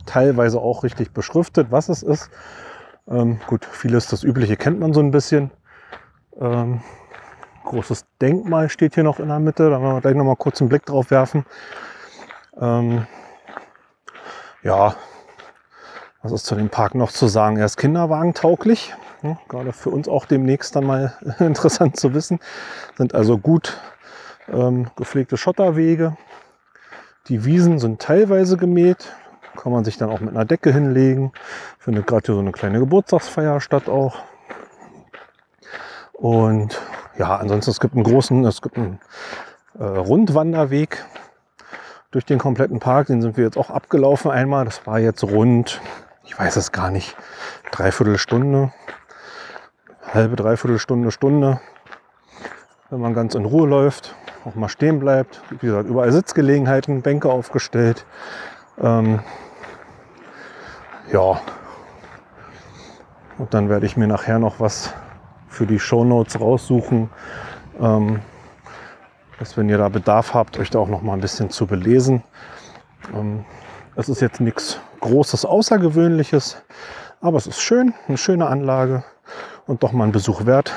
teilweise 0.05 0.61
auch 0.61 0.85
richtig 0.85 1.15
beschriftet, 1.15 1.69
was 1.71 1.89
es 1.89 2.03
ist. 2.03 2.29
Ähm, 3.09 3.41
gut, 3.47 3.65
vieles 3.65 4.09
das 4.09 4.25
Übliche 4.25 4.59
kennt 4.59 4.79
man 4.79 4.93
so 4.93 5.01
ein 5.01 5.11
bisschen. 5.11 5.51
Ähm, 6.39 6.83
großes 7.65 8.05
Denkmal 8.21 8.69
steht 8.69 8.95
hier 8.95 9.05
noch 9.05 9.21
in 9.21 9.29
der 9.29 9.41
Mitte, 9.41 9.71
da 9.71 9.81
werden 9.81 9.95
wir 9.95 10.01
gleich 10.03 10.17
noch 10.17 10.25
mal 10.25 10.37
kurz 10.37 10.61
einen 10.61 10.69
Blick 10.69 10.85
drauf 10.85 11.11
werfen. 11.11 11.47
Ähm, 12.61 13.07
ja, 14.63 14.97
was 16.23 16.33
ist 16.33 16.47
zu 16.47 16.55
dem 16.55 16.69
Park 16.69 16.95
noch 16.95 17.13
zu 17.13 17.27
sagen? 17.29 17.57
Er 17.57 17.67
ist 17.67 17.77
kinderwagentauglich. 17.77 18.95
Ja, 19.23 19.39
gerade 19.49 19.73
für 19.73 19.91
uns 19.91 20.09
auch 20.09 20.27
demnächst 20.27 20.77
dann 20.77 20.85
mal 20.85 21.15
interessant 21.39 21.97
zu 21.97 22.15
wissen. 22.15 22.41
Sind 22.97 23.15
also 23.15 23.39
gut 23.39 23.79
ähm, 24.49 24.91
gepflegte 24.97 25.37
Schotterwege. 25.37 26.17
Die 27.29 27.45
Wiesen 27.45 27.79
sind 27.79 28.01
teilweise 28.01 28.57
gemäht. 28.57 29.13
Kann 29.57 29.73
man 29.73 29.85
sich 29.85 29.97
dann 29.97 30.11
auch 30.11 30.21
mit 30.21 30.31
einer 30.31 30.45
Decke 30.45 30.73
hinlegen. 30.73 31.33
Findet 31.79 32.07
gerade 32.07 32.27
hier 32.27 32.35
so 32.35 32.41
eine 32.41 32.53
kleine 32.53 32.79
Geburtstagsfeier 32.79 33.61
statt 33.61 33.89
auch. 33.89 34.17
Und 36.13 36.81
ja, 37.19 37.37
ansonsten 37.37 37.71
es 37.71 37.81
gibt 37.81 37.95
einen 37.95 38.05
großen, 38.05 38.45
es 38.45 38.63
gibt 38.63 38.77
einen 38.77 39.01
äh, 39.79 39.85
Rundwanderweg 39.85 41.05
durch 42.11 42.25
den 42.25 42.39
kompletten 42.39 42.81
Park. 42.81 43.09
Den 43.09 43.23
sind 43.23 43.37
wir 43.37 43.45
jetzt 43.45 43.59
auch 43.59 43.71
abgelaufen 43.71 44.31
einmal. 44.31 44.65
Das 44.65 44.87
war 44.87 44.99
jetzt 44.99 45.25
rund 45.25 45.81
ich 46.27 46.39
weiß 46.39 46.57
es 46.57 46.73
gar 46.73 46.91
nicht, 46.91 47.17
dreiviertel 47.71 48.19
Stunde, 48.19 48.73
halbe, 50.13 50.37
dreiviertel 50.37 50.79
Stunde, 50.79 51.11
Stunde, 51.11 51.61
wenn 52.91 53.01
man 53.01 53.15
ganz 53.15 53.35
in 53.35 53.45
Ruhe 53.45 53.67
läuft, 53.69 54.15
auch 54.45 54.55
mal 54.55 54.69
stehen 54.69 55.01
bleibt. 55.01 55.41
Wie 55.51 55.67
gesagt, 55.67 55.89
überall 55.89 56.13
Sitzgelegenheiten, 56.13 57.03
Bänke 57.03 57.31
aufgestellt. 57.31 58.07
Ähm, 58.81 59.21
ja. 61.13 61.41
Und 63.39 63.53
dann 63.55 63.69
werde 63.69 63.87
ich 63.87 63.97
mir 63.97 64.07
nachher 64.07 64.39
noch 64.39 64.61
was 64.61 64.93
für 65.49 65.67
die 65.67 65.79
Show 65.79 66.05
Notes 66.05 66.41
raussuchen. 66.41 67.11
Ähm, 67.81 68.21
dass 69.39 69.57
wenn 69.57 69.69
ihr 69.69 69.79
da 69.79 69.89
Bedarf 69.89 70.33
habt, 70.33 70.59
euch 70.59 70.71
da 70.71 70.79
auch 70.79 70.89
noch 70.89 71.03
mal 71.03 71.13
ein 71.13 71.21
bisschen 71.21 71.51
zu 71.51 71.67
belesen. 71.67 72.23
Ähm, 73.15 73.45
es 73.97 74.11
ist 74.11 74.21
jetzt 74.21 74.41
nichts 74.41 74.79
Großes, 75.01 75.47
Außergewöhnliches, 75.47 76.59
aber 77.23 77.39
es 77.39 77.47
ist 77.47 77.61
schön, 77.61 77.95
eine 78.09 78.19
schöne 78.19 78.47
Anlage 78.47 79.05
und 79.67 79.83
doch 79.83 79.93
mal 79.93 80.05
ein 80.05 80.13
Besuch 80.13 80.45
wert. 80.45 80.73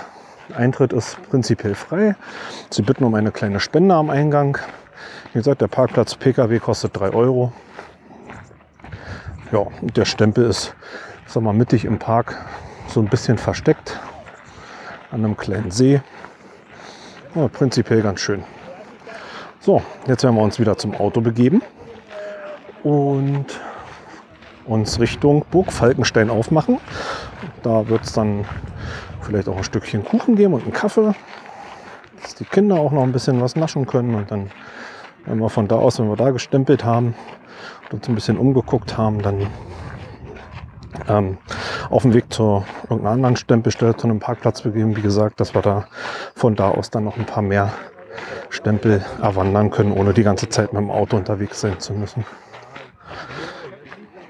Eintritt 0.56 0.94
ist 0.94 1.22
prinzipiell 1.30 1.76
frei. 1.76 2.16
Sie 2.70 2.82
bitten 2.82 3.04
um 3.04 3.14
eine 3.14 3.32
kleine 3.32 3.60
Spende 3.60 3.94
am 3.94 4.10
Eingang. 4.10 4.58
Wie 5.34 5.40
gesagt, 5.40 5.62
der 5.62 5.68
Parkplatz 5.68 6.16
Pkw 6.16 6.60
kostet 6.60 6.98
3 6.98 7.10
Euro. 7.10 7.52
Ja, 9.52 9.60
und 9.82 9.98
der 9.98 10.06
Stempel 10.06 10.46
ist, 10.46 10.74
sag 11.28 11.44
mal, 11.44 11.54
mittig 11.54 11.86
im 11.86 12.00
Park 12.00 12.38
so 12.88 13.02
ein 13.02 13.10
bisschen 13.10 13.38
versteckt 13.38 14.00
an 15.12 15.26
einem 15.26 15.36
kleinen 15.36 15.72
See. 15.72 16.02
Ja, 17.36 17.48
prinzipiell 17.50 18.02
ganz 18.02 18.22
schön. 18.22 18.44
So, 19.60 19.82
jetzt 20.08 20.24
werden 20.24 20.36
wir 20.36 20.42
uns 20.42 20.58
wieder 20.58 20.78
zum 20.78 20.96
Auto 20.96 21.20
begeben 21.20 21.62
und 22.84 23.46
uns 24.66 25.00
Richtung 25.00 25.46
Burg 25.52 25.72
Falkenstein 25.72 26.30
aufmachen. 26.30 26.80
Da 27.64 27.88
wird 27.88 28.04
es 28.04 28.14
dann 28.14 28.46
vielleicht 29.22 29.48
auch 29.50 29.58
ein 29.58 29.64
Stückchen 29.64 30.04
Kuchen 30.04 30.36
geben 30.36 30.54
und 30.54 30.64
einen 30.64 30.74
Kaffee, 30.74 31.14
dass 32.22 32.36
die 32.36 32.46
Kinder 32.46 32.76
auch 32.76 32.92
noch 32.92 33.04
ein 33.04 33.12
bisschen 33.12 33.42
was 33.42 33.56
naschen 33.56 33.86
können. 33.86 34.16
Und 34.16 34.32
dann, 34.32 34.52
wenn 35.26 35.40
wir 35.40 35.50
von 35.50 35.68
da 35.68 35.76
aus, 35.76 36.00
wenn 36.00 36.10
wir 36.10 36.16
da 36.16 36.32
gestempelt 36.32 36.84
haben 36.84 37.16
und 37.86 37.94
uns 37.94 38.08
ein 38.08 38.16
bisschen 38.16 38.38
umgeguckt 38.38 38.98
haben, 38.98 39.22
dann 39.22 39.48
ähm, 41.08 41.38
auf 41.90 42.04
dem 42.04 42.14
Weg 42.14 42.32
zu 42.32 42.64
irgendeiner 42.84 43.12
anderen 43.12 43.36
Stempelstelle, 43.36 43.96
zu 43.96 44.08
einem 44.08 44.20
Parkplatz 44.20 44.62
begeben. 44.62 44.96
Wie 44.96 45.02
gesagt, 45.02 45.40
dass 45.40 45.54
wir 45.56 45.62
da 45.62 45.88
von 46.36 46.56
da 46.56 46.70
aus 46.70 46.90
dann 46.90 47.06
noch 47.06 47.18
ein 47.18 47.26
paar 47.26 47.44
mehr 47.44 47.74
Stempel 48.50 49.04
erwandern 49.22 49.70
können, 49.70 49.92
ohne 49.92 50.14
die 50.14 50.24
ganze 50.24 50.50
Zeit 50.50 50.74
mit 50.74 50.82
dem 50.82 50.92
Auto 50.92 51.18
unterwegs 51.18 51.62
sein 51.62 51.80
zu 51.80 51.94
müssen. 51.94 52.26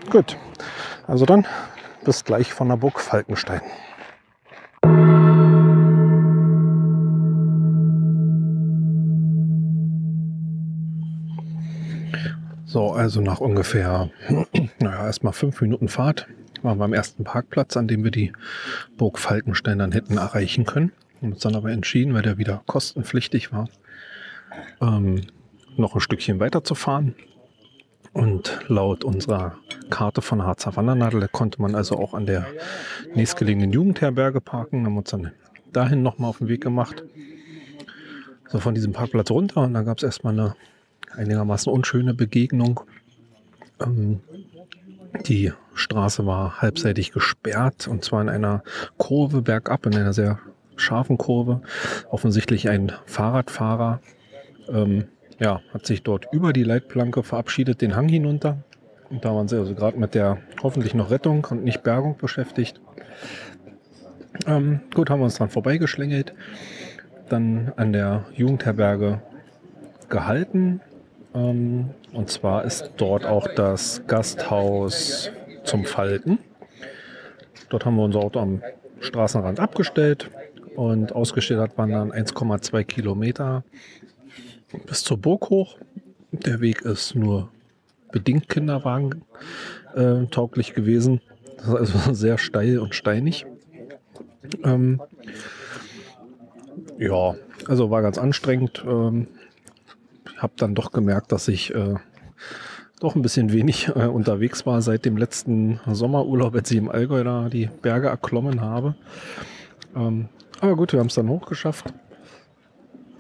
Gut, 0.10 0.38
also 1.08 1.26
dann 1.26 1.46
bis 2.04 2.24
gleich 2.24 2.54
von 2.54 2.70
der 2.70 2.78
Burg 2.78 3.00
Falkenstein. 3.00 3.62
So, 12.66 12.92
also 12.92 13.20
nach 13.22 13.40
ungefähr, 13.40 14.12
naja, 14.80 15.06
erstmal 15.06 15.34
fünf 15.34 15.60
Minuten 15.60 15.88
Fahrt 15.88 16.28
waren 16.62 16.78
wir 16.78 16.86
am 16.86 16.94
ersten 16.94 17.24
Parkplatz, 17.24 17.76
an 17.78 17.88
dem 17.88 18.04
wir 18.04 18.12
die 18.12 18.32
Burg 18.98 19.18
Falkenstein 19.18 19.80
dann 19.80 19.92
hätten 19.92 20.18
erreichen 20.18 20.66
können. 20.66 20.92
Haben 21.18 21.34
uns 21.34 21.42
dann 21.42 21.56
aber 21.56 21.72
entschieden, 21.72 22.14
weil 22.14 22.22
der 22.22 22.38
wieder 22.38 22.62
kostenpflichtig 22.68 23.52
war, 23.52 23.70
ähm, 24.82 25.22
noch 25.78 25.96
ein 25.96 26.02
Stückchen 26.02 26.40
weiter 26.40 26.64
zu 26.64 26.76
fahren. 26.76 27.16
Und 28.14 28.60
laut 28.68 29.04
unserer 29.04 29.58
Karte 29.90 30.22
von 30.22 30.44
Harzer 30.44 30.76
Wandernadel 30.76 31.28
konnte 31.28 31.62
man 31.62 31.76
also 31.76 31.98
auch 31.98 32.14
an 32.14 32.26
der 32.26 32.48
nächstgelegenen 33.16 33.72
Jugendherberge 33.72 34.42
parken. 34.42 34.86
Haben 34.86 34.98
uns 34.98 35.10
dann 35.10 35.32
dahin 35.74 36.04
nochmal 36.04 36.30
auf 36.30 36.40
den 36.40 36.48
Weg 36.48 36.62
gemacht. 36.62 37.04
So 38.48 38.60
von 38.60 38.74
diesem 38.74 38.94
Parkplatz 38.94 39.30
runter 39.30 39.62
und 39.62 39.74
dann 39.74 39.86
gab 39.86 39.98
es 39.98 40.04
erstmal 40.04 40.34
eine 40.34 40.56
einigermaßen 41.16 41.72
unschöne 41.72 42.14
Begegnung. 42.14 42.82
Ähm, 43.80 44.22
die 45.28 45.54
Straße 45.74 46.26
war 46.26 46.62
halbseitig 46.62 47.12
gesperrt 47.12 47.88
und 47.88 48.04
zwar 48.04 48.22
in 48.22 48.30
einer 48.30 48.64
Kurve 48.98 49.42
bergab, 49.42 49.86
in 49.86 49.96
einer 49.96 50.14
sehr 50.14 50.40
scharfen 50.78 51.18
Kurve. 51.18 51.62
Offensichtlich 52.10 52.70
ein 52.70 52.92
Fahrradfahrer 53.06 54.02
ähm, 54.70 55.06
ja, 55.40 55.62
hat 55.74 55.86
sich 55.86 56.04
dort 56.04 56.28
über 56.32 56.54
die 56.54 56.64
Leitplanke 56.64 57.24
verabschiedet, 57.24 57.82
den 57.82 57.96
Hang 57.96 58.10
hinunter. 58.10 58.64
Und 59.10 59.26
da 59.26 59.34
waren 59.34 59.48
sie 59.48 59.58
also 59.58 59.74
gerade 59.74 59.98
mit 59.98 60.14
der 60.14 60.38
hoffentlich 60.62 60.94
noch 60.94 61.10
Rettung 61.10 61.46
und 61.50 61.64
nicht 61.64 61.84
Bergung 61.84 62.18
beschäftigt. 62.18 62.80
Ähm, 64.46 64.82
gut, 64.94 65.10
haben 65.10 65.20
wir 65.20 65.26
uns 65.26 65.36
dran 65.36 65.50
vorbeigeschlängelt. 65.50 66.34
Dann 67.30 67.72
an 67.76 67.94
der 67.94 68.26
Jugendherberge 68.36 69.22
gehalten. 70.10 70.82
Ähm, 71.34 71.90
und 72.14 72.30
zwar 72.30 72.66
ist 72.66 72.92
dort 72.98 73.26
auch 73.26 73.48
das 73.48 74.04
Gasthaus 74.08 75.32
zum 75.64 75.86
Falten. 75.86 76.40
Dort 77.70 77.86
haben 77.86 77.96
wir 77.96 78.04
unser 78.04 78.20
Auto 78.20 78.40
am 78.40 78.62
Straßenrand 79.00 79.60
abgestellt 79.60 80.30
und 80.76 81.14
ausgestellt 81.14 81.78
waren 81.78 81.92
dann 81.92 82.12
1,2 82.12 82.84
Kilometer 82.84 83.64
bis 84.88 85.04
zur 85.04 85.18
Burg 85.18 85.50
hoch. 85.50 85.78
Der 86.32 86.62
Weg 86.62 86.82
ist 86.82 87.16
nur 87.16 87.50
bedingt 88.12 88.50
Kinderwagen 88.50 89.24
äh, 89.96 90.26
tauglich 90.32 90.74
gewesen. 90.74 91.22
Das 91.58 91.68
ist 91.68 91.96
also 91.96 92.14
sehr 92.14 92.38
steil 92.38 92.80
und 92.80 92.96
steinig. 92.96 93.46
Ähm, 94.64 95.02
ja, 96.98 97.36
also 97.68 97.90
war 97.92 98.02
ganz 98.02 98.18
anstrengend. 98.18 98.84
Ähm, 98.86 99.28
habe 100.38 100.54
dann 100.58 100.76
doch 100.76 100.92
gemerkt, 100.92 101.32
dass 101.32 101.48
ich 101.48 101.74
äh, 101.76 101.96
doch 103.00 103.16
ein 103.16 103.22
bisschen 103.22 103.52
wenig 103.52 103.90
äh, 103.90 104.06
unterwegs 104.06 104.66
war 104.66 104.82
seit 104.82 105.06
dem 105.06 105.18
letzten 105.18 105.80
Sommerurlaub, 105.90 106.56
als 106.56 106.72
ich 106.72 106.78
im 106.78 106.90
Allgäu 106.90 107.24
da 107.24 107.50
die 107.50 107.70
Berge 107.82 108.08
erklommen 108.08 108.62
habe. 108.62 108.96
Ähm, 109.96 110.30
aber 110.60 110.76
gut, 110.76 110.94
wir 110.94 111.00
haben 111.00 111.08
es 111.08 111.16
dann 111.16 111.30
hochgeschafft. 111.30 111.94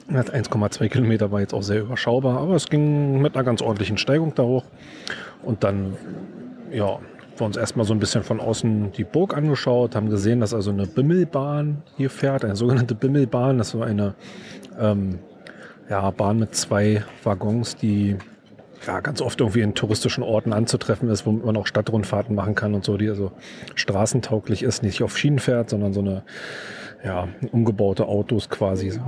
1,2 0.10 0.90
Kilometer 0.90 1.32
war 1.32 1.40
jetzt 1.40 1.54
auch 1.54 1.64
sehr 1.64 1.82
überschaubar, 1.82 2.40
aber 2.40 2.56
es 2.56 2.70
ging 2.70 3.22
mit 3.22 3.36
einer 3.36 3.44
ganz 3.44 3.62
ordentlichen 3.62 3.98
Steigung 3.98 4.34
da 4.36 4.44
hoch. 4.44 4.66
Und 5.44 5.64
dann, 5.64 5.96
ja, 6.72 7.00
wir 7.38 7.46
uns 7.46 7.58
erstmal 7.58 7.86
so 7.86 7.94
ein 7.94 8.00
bisschen 8.00 8.24
von 8.24 8.40
außen 8.40 8.92
die 8.92 9.04
Burg 9.04 9.36
angeschaut, 9.36 9.96
haben 9.96 10.10
gesehen, 10.10 10.42
dass 10.42 10.54
also 10.54 10.72
eine 10.72 10.86
Bimmelbahn 10.86 11.84
hier 11.98 12.10
fährt, 12.10 12.44
eine 12.44 12.56
sogenannte 12.56 12.96
Bimmelbahn. 12.96 13.58
Das 13.58 13.70
so 13.70 13.82
eine 13.82 14.16
ähm, 14.80 15.20
ja, 15.90 16.10
Bahn 16.12 16.40
mit 16.40 16.56
zwei 16.56 17.04
Waggons, 17.24 17.76
die 17.76 18.18
ja, 18.86 19.00
ganz 19.02 19.22
oft 19.22 19.40
irgendwie 19.40 19.62
in 19.62 19.74
touristischen 19.74 20.24
Orten 20.24 20.54
anzutreffen 20.54 21.10
ist, 21.10 21.26
wo 21.26 21.32
man 21.32 21.58
auch 21.58 21.68
Stadtrundfahrten 21.68 22.36
machen 22.36 22.56
kann 22.56 22.74
und 22.74 22.86
so, 22.86 22.98
die 22.98 23.10
also 23.10 23.32
straßentauglich 23.76 24.64
ist, 24.64 24.84
nicht 24.84 25.04
auf 25.04 25.18
Schienen 25.18 25.40
fährt, 25.40 25.70
sondern 25.70 25.94
so 25.94 26.00
eine 26.00 26.24
ja, 27.04 27.28
umgebaute 27.52 28.08
Autos 28.08 28.50
quasi, 28.50 28.92
so, 28.92 29.02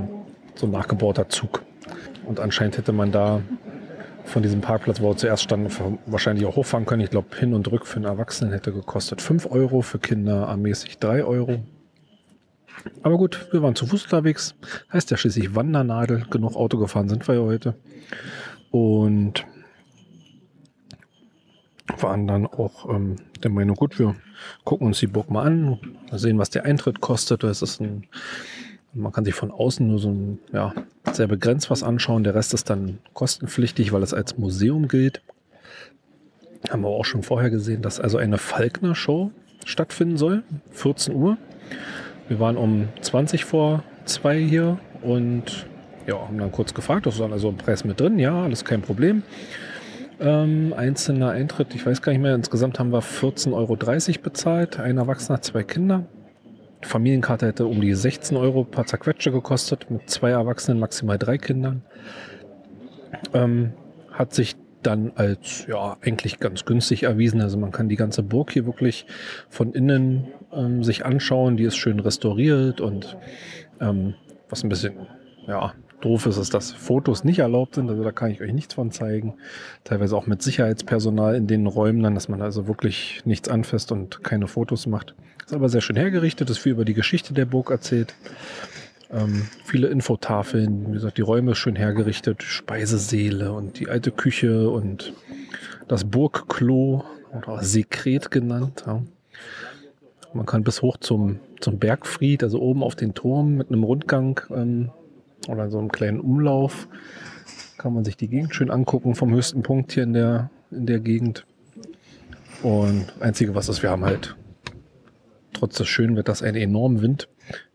so 0.55 0.65
ein 0.67 0.71
nachgebauter 0.71 1.29
Zug. 1.29 1.63
Und 2.25 2.39
anscheinend 2.39 2.77
hätte 2.77 2.93
man 2.93 3.11
da 3.11 3.41
von 4.23 4.43
diesem 4.43 4.61
Parkplatz, 4.61 5.01
wo 5.01 5.09
wir 5.09 5.17
zuerst 5.17 5.43
standen, 5.43 5.99
wahrscheinlich 6.05 6.45
auch 6.45 6.55
hochfahren 6.55 6.85
können. 6.85 7.01
Ich 7.01 7.09
glaube, 7.09 7.35
hin 7.35 7.53
und 7.53 7.69
rück 7.71 7.85
für 7.85 7.97
einen 7.97 8.05
Erwachsenen 8.05 8.53
hätte 8.53 8.71
gekostet 8.71 9.21
5 9.21 9.51
Euro, 9.51 9.81
für 9.81 9.99
Kinder 9.99 10.47
ermäßig 10.47 10.99
3 10.99 11.23
Euro. 11.23 11.63
Aber 13.03 13.17
gut, 13.17 13.47
wir 13.51 13.61
waren 13.61 13.75
zu 13.75 13.85
Fuß 13.85 14.03
unterwegs. 14.05 14.55
Heißt 14.91 15.11
ja 15.11 15.17
schließlich 15.17 15.55
Wandernadel. 15.55 16.25
Genug 16.29 16.55
Auto 16.55 16.77
gefahren 16.77 17.09
sind 17.09 17.27
wir 17.27 17.35
ja 17.35 17.41
heute. 17.41 17.75
Und 18.71 19.45
waren 21.99 22.27
dann 22.27 22.45
auch 22.47 22.89
ähm, 22.89 23.17
der 23.43 23.51
Meinung, 23.51 23.75
gut, 23.75 23.99
wir 23.99 24.15
gucken 24.63 24.87
uns 24.87 24.99
die 24.99 25.07
Burg 25.07 25.29
mal 25.29 25.45
an, 25.45 25.79
sehen, 26.11 26.37
was 26.37 26.49
der 26.49 26.63
Eintritt 26.65 27.01
kostet. 27.01 27.43
Das 27.43 27.61
ist 27.61 27.81
ein, 27.81 28.07
man 28.93 29.11
kann 29.11 29.25
sich 29.25 29.33
von 29.33 29.51
außen 29.51 29.87
nur 29.87 29.99
so 29.99 30.09
ein, 30.09 30.39
ja, 30.51 30.73
sehr 31.11 31.27
begrenzt 31.27 31.69
was 31.69 31.83
anschauen. 31.83 32.23
Der 32.23 32.35
Rest 32.35 32.53
ist 32.53 32.69
dann 32.69 32.99
kostenpflichtig, 33.13 33.91
weil 33.91 34.03
es 34.03 34.13
als 34.13 34.37
Museum 34.37 34.87
gilt. 34.87 35.21
Haben 36.69 36.83
wir 36.83 36.89
auch 36.89 37.05
schon 37.05 37.23
vorher 37.23 37.49
gesehen, 37.49 37.81
dass 37.81 37.99
also 37.99 38.17
eine 38.17 38.37
Falkner-Show 38.37 39.31
stattfinden 39.65 40.17
soll. 40.17 40.43
14 40.71 41.15
Uhr. 41.15 41.37
Wir 42.27 42.39
waren 42.39 42.57
um 42.57 42.89
20 43.01 43.45
vor 43.45 43.83
zwei 44.05 44.39
hier 44.39 44.79
und 45.01 45.65
ja, 46.07 46.15
haben 46.15 46.37
dann 46.37 46.51
kurz 46.51 46.73
gefragt, 46.73 47.05
das 47.05 47.15
ist 47.15 47.21
dann 47.21 47.31
also 47.31 47.49
ein 47.49 47.57
Preis 47.57 47.83
mit 47.83 47.99
drin. 47.99 48.19
Ja, 48.19 48.43
alles 48.43 48.65
kein 48.65 48.81
Problem. 48.81 49.23
Ähm, 50.19 50.73
einzelner 50.75 51.31
Eintritt, 51.31 51.73
ich 51.73 51.85
weiß 51.85 52.01
gar 52.01 52.11
nicht 52.11 52.21
mehr, 52.21 52.35
insgesamt 52.35 52.77
haben 52.79 52.91
wir 52.91 53.01
14,30 53.01 53.53
Euro 53.53 54.21
bezahlt. 54.21 54.79
Ein 54.79 54.97
Erwachsener, 54.97 55.41
zwei 55.41 55.63
Kinder. 55.63 56.05
Familienkarte 56.83 57.47
hätte 57.47 57.65
um 57.65 57.81
die 57.81 57.93
16 57.93 58.37
Euro 58.37 58.63
paar 58.63 58.85
Zerquetsche 58.85 59.31
gekostet, 59.31 59.89
mit 59.89 60.09
zwei 60.09 60.31
Erwachsenen, 60.31 60.79
maximal 60.79 61.17
drei 61.17 61.37
Kindern. 61.37 61.83
Ähm, 63.33 63.73
hat 64.11 64.33
sich 64.33 64.55
dann 64.83 65.11
als 65.15 65.67
ja 65.67 65.97
eigentlich 66.01 66.39
ganz 66.39 66.65
günstig 66.65 67.03
erwiesen. 67.03 67.41
Also 67.41 67.57
man 67.57 67.71
kann 67.71 67.89
die 67.89 67.95
ganze 67.95 68.23
Burg 68.23 68.51
hier 68.51 68.65
wirklich 68.65 69.05
von 69.49 69.73
innen 69.73 70.27
ähm, 70.51 70.83
sich 70.83 71.05
anschauen. 71.05 71.57
Die 71.57 71.63
ist 71.63 71.75
schön 71.75 71.99
restauriert 71.99 72.81
und 72.81 73.17
ähm, 73.79 74.15
was 74.49 74.63
ein 74.63 74.69
bisschen 74.69 74.93
ja 75.47 75.73
Doof 76.01 76.25
ist 76.25 76.37
es, 76.37 76.49
dass 76.49 76.71
Fotos 76.71 77.23
nicht 77.23 77.39
erlaubt 77.39 77.75
sind, 77.75 77.89
also 77.89 78.03
da 78.03 78.11
kann 78.11 78.31
ich 78.31 78.41
euch 78.41 78.53
nichts 78.53 78.73
von 78.73 78.91
zeigen. 78.91 79.35
Teilweise 79.83 80.17
auch 80.17 80.27
mit 80.27 80.41
Sicherheitspersonal 80.41 81.35
in 81.35 81.47
den 81.47 81.67
Räumen 81.67 82.01
dann, 82.03 82.15
dass 82.15 82.27
man 82.27 82.41
also 82.41 82.67
wirklich 82.67 83.21
nichts 83.23 83.49
anfasst 83.49 83.91
und 83.91 84.23
keine 84.23 84.47
Fotos 84.47 84.87
macht. 84.87 85.15
Ist 85.51 85.55
aber 85.55 85.67
sehr 85.67 85.81
schön 85.81 85.97
hergerichtet, 85.97 86.49
ist 86.49 86.59
viel 86.59 86.71
über 86.71 86.85
die 86.85 86.93
Geschichte 86.93 87.33
der 87.33 87.43
Burg 87.43 87.71
erzählt. 87.71 88.15
Ähm, 89.11 89.49
viele 89.65 89.89
Infotafeln, 89.89 90.87
wie 90.87 90.93
gesagt, 90.93 91.17
die 91.17 91.23
Räume 91.23 91.55
schön 91.55 91.75
hergerichtet, 91.75 92.41
Speisesäle 92.41 93.51
und 93.51 93.77
die 93.77 93.89
alte 93.89 94.11
Küche 94.11 94.69
und 94.69 95.11
das 95.89 96.05
Burgklo 96.05 97.03
oder 97.37 97.61
Sekret 97.63 98.31
genannt. 98.31 98.85
Ja. 98.87 99.01
Man 100.33 100.45
kann 100.45 100.63
bis 100.63 100.81
hoch 100.81 100.95
zum, 100.95 101.41
zum 101.59 101.79
Bergfried, 101.79 102.43
also 102.43 102.61
oben 102.61 102.81
auf 102.81 102.95
den 102.95 103.13
Turm 103.13 103.57
mit 103.57 103.71
einem 103.71 103.83
Rundgang 103.83 104.39
ähm, 104.51 104.91
oder 105.49 105.69
so 105.69 105.79
einem 105.79 105.91
kleinen 105.91 106.21
Umlauf. 106.21 106.87
Kann 107.77 107.93
man 107.93 108.05
sich 108.05 108.15
die 108.15 108.29
Gegend 108.29 108.55
schön 108.55 108.71
angucken 108.71 109.15
vom 109.15 109.33
höchsten 109.33 109.63
Punkt 109.63 109.91
hier 109.91 110.03
in 110.03 110.13
der, 110.13 110.49
in 110.71 110.85
der 110.85 111.01
Gegend. 111.01 111.45
Und 112.63 113.07
einzige 113.19 113.53
was 113.53 113.67
ist, 113.67 113.83
wir 113.83 113.89
haben 113.89 114.05
halt 114.05 114.37
trotz 115.61 115.77
des 115.77 115.87
schönen 115.87 116.15
Wetters 116.15 116.41
einen 116.41 116.57
enormen 116.57 117.01
Wind. 117.01 117.27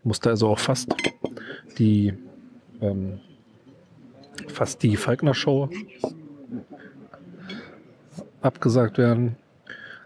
Musste 0.03 0.29
also 0.29 0.49
auch 0.49 0.59
fast 0.59 0.93
die 1.77 2.13
ähm, 2.81 3.19
fast 4.47 4.83
die 4.83 4.97
Falkner 4.97 5.33
Show 5.33 5.69
abgesagt 8.41 8.97
werden. 8.97 9.37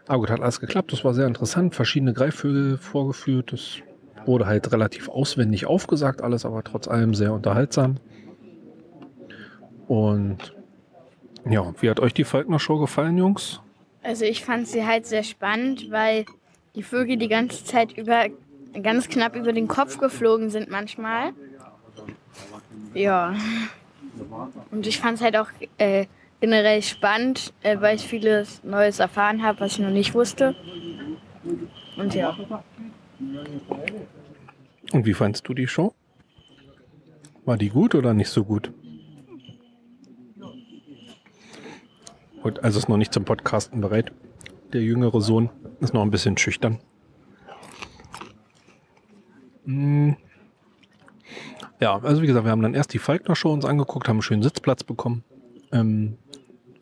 Aber 0.08 0.20
gut, 0.20 0.30
hat 0.30 0.41
alles 0.41 0.60
geklappt. 0.60 0.94
Das 0.94 1.04
war 1.04 1.13
sehr 1.15 1.26
interessant. 1.26 1.74
Verschiedene 1.74 2.13
Greifvögel 2.13 2.78
vorgeführt. 2.78 3.52
Das 3.52 3.80
Wurde 4.26 4.46
halt 4.46 4.72
relativ 4.72 5.10
auswendig 5.10 5.65
aufgesagt, 5.65 6.22
alles 6.22 6.46
aber 6.46 6.63
trotz 6.63 6.88
allem 6.88 7.15
sehr 7.15 7.34
unterhaltsam. 7.34 7.96
Und 9.88 10.56
ja, 11.50 11.74
wie 11.82 11.89
hat 11.89 12.00
euch 12.00 12.13
die 12.13 12.24
Falkner 12.24 12.60
Show 12.60 12.78
gefallen, 12.78 13.17
Jungs? 13.17 13.62
Also 14.04 14.26
ich 14.26 14.46
fand 14.46 14.67
sie 14.67 14.86
halt 14.86 15.08
sehr 15.08 15.24
spannend, 15.24 15.89
weil 15.89 16.26
die 16.75 16.84
Vögel 16.84 17.17
die 17.17 17.27
ganze 17.27 17.63
Zeit 17.63 17.97
über 17.97 18.25
ganz 18.81 19.10
knapp 19.10 19.36
über 19.36 19.53
den 19.53 19.67
Kopf 19.67 19.97
geflogen 19.97 20.49
sind 20.49 20.69
manchmal. 20.69 21.34
Ja. 22.93 23.36
Und 24.71 24.88
ich 24.88 24.99
fand 24.99 25.17
es 25.17 25.23
halt 25.23 25.38
auch 25.38 25.49
äh, 25.77 26.05
generell 26.39 26.81
spannend, 26.81 27.53
äh, 27.63 27.79
weil 27.79 27.95
ich 27.95 28.03
vieles 28.03 28.63
Neues 28.63 28.99
erfahren 28.99 29.43
habe, 29.43 29.60
was 29.62 29.73
ich 29.73 29.79
noch 29.79 29.89
nicht 29.89 30.13
wusste. 30.13 30.55
Und 31.97 32.13
ja. 32.13 32.38
Und 34.91 35.05
wie 35.05 35.13
fandst 35.13 35.47
du 35.47 35.53
die 35.53 35.67
Show? 35.67 35.93
War 37.45 37.57
die 37.57 37.69
gut 37.69 37.95
oder 37.95 38.13
nicht 38.13 38.29
so 38.29 38.43
gut? 38.43 38.71
Und 42.43 42.63
also 42.63 42.79
ist 42.79 42.89
noch 42.89 42.97
nicht 42.97 43.13
zum 43.13 43.23
Podcasten 43.23 43.81
bereit. 43.81 44.12
Der 44.73 44.81
jüngere 44.81 45.21
Sohn 45.21 45.49
ist 45.79 45.93
noch 45.93 46.01
ein 46.01 46.12
bisschen 46.12 46.38
schüchtern. 46.38 46.79
Hm. 49.65 50.15
Ja, 51.79 51.97
also 51.97 52.21
wie 52.21 52.27
gesagt, 52.27 52.45
wir 52.45 52.51
haben 52.51 52.62
dann 52.62 52.73
erst 52.73 52.93
die 52.93 52.99
Falkner 52.99 53.36
Show 53.36 53.51
uns 53.51 53.65
angeguckt, 53.65 54.07
haben 54.07 54.17
einen 54.17 54.21
schönen 54.21 54.43
Sitzplatz 54.43 54.84
bekommen. 54.84 55.23
Ähm, 55.71 56.17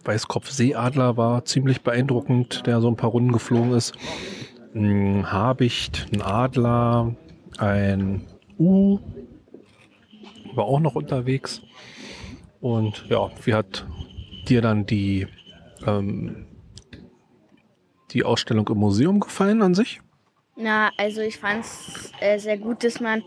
Weißkopf-Seeadler 0.03 1.17
war 1.17 1.45
ziemlich 1.45 1.81
beeindruckend, 1.81 2.65
der 2.65 2.81
so 2.81 2.89
ein 2.89 2.95
paar 2.95 3.11
Runden 3.11 3.31
geflogen 3.31 3.73
ist 3.73 3.93
ein 4.75 5.31
Habicht, 5.31 6.07
ein 6.13 6.21
Adler, 6.21 7.15
ein 7.57 8.25
U 8.57 8.99
war 10.53 10.65
auch 10.65 10.79
noch 10.79 10.95
unterwegs. 10.95 11.61
Und 12.61 13.05
ja, 13.09 13.29
wie 13.43 13.53
hat 13.53 13.85
dir 14.47 14.61
dann 14.61 14.85
die, 14.85 15.27
ähm, 15.85 16.45
die 18.11 18.23
Ausstellung 18.23 18.67
im 18.67 18.77
Museum 18.77 19.19
gefallen 19.19 19.61
an 19.61 19.73
sich? 19.73 20.01
Na, 20.55 20.91
also 20.97 21.21
ich 21.21 21.37
fand 21.37 21.63
es 21.63 22.11
äh, 22.19 22.37
sehr 22.37 22.57
gut, 22.57 22.83
dass 22.83 22.99
man 22.99 23.23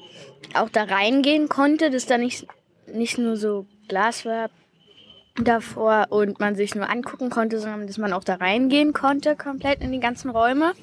auch 0.54 0.68
da 0.68 0.84
reingehen 0.84 1.48
konnte, 1.48 1.90
dass 1.90 2.06
da 2.06 2.18
nicht, 2.18 2.46
nicht 2.86 3.16
nur 3.16 3.36
so 3.36 3.66
Glas 3.88 4.24
war 4.24 4.50
davor 5.36 6.08
und 6.10 6.40
man 6.40 6.56
sich 6.56 6.74
nur 6.74 6.90
angucken 6.90 7.30
konnte, 7.30 7.58
sondern 7.58 7.86
dass 7.86 7.96
man 7.96 8.12
auch 8.12 8.24
da 8.24 8.34
reingehen 8.34 8.92
konnte, 8.92 9.34
komplett 9.34 9.80
in 9.80 9.92
die 9.92 10.00
ganzen 10.00 10.30
Räume. 10.30 10.74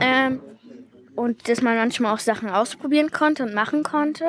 Ähm, 0.00 0.40
und 1.16 1.48
dass 1.48 1.60
man 1.62 1.76
manchmal 1.76 2.14
auch 2.14 2.20
Sachen 2.20 2.48
ausprobieren 2.48 3.10
konnte 3.10 3.42
und 3.42 3.52
machen 3.52 3.82
konnte. 3.82 4.24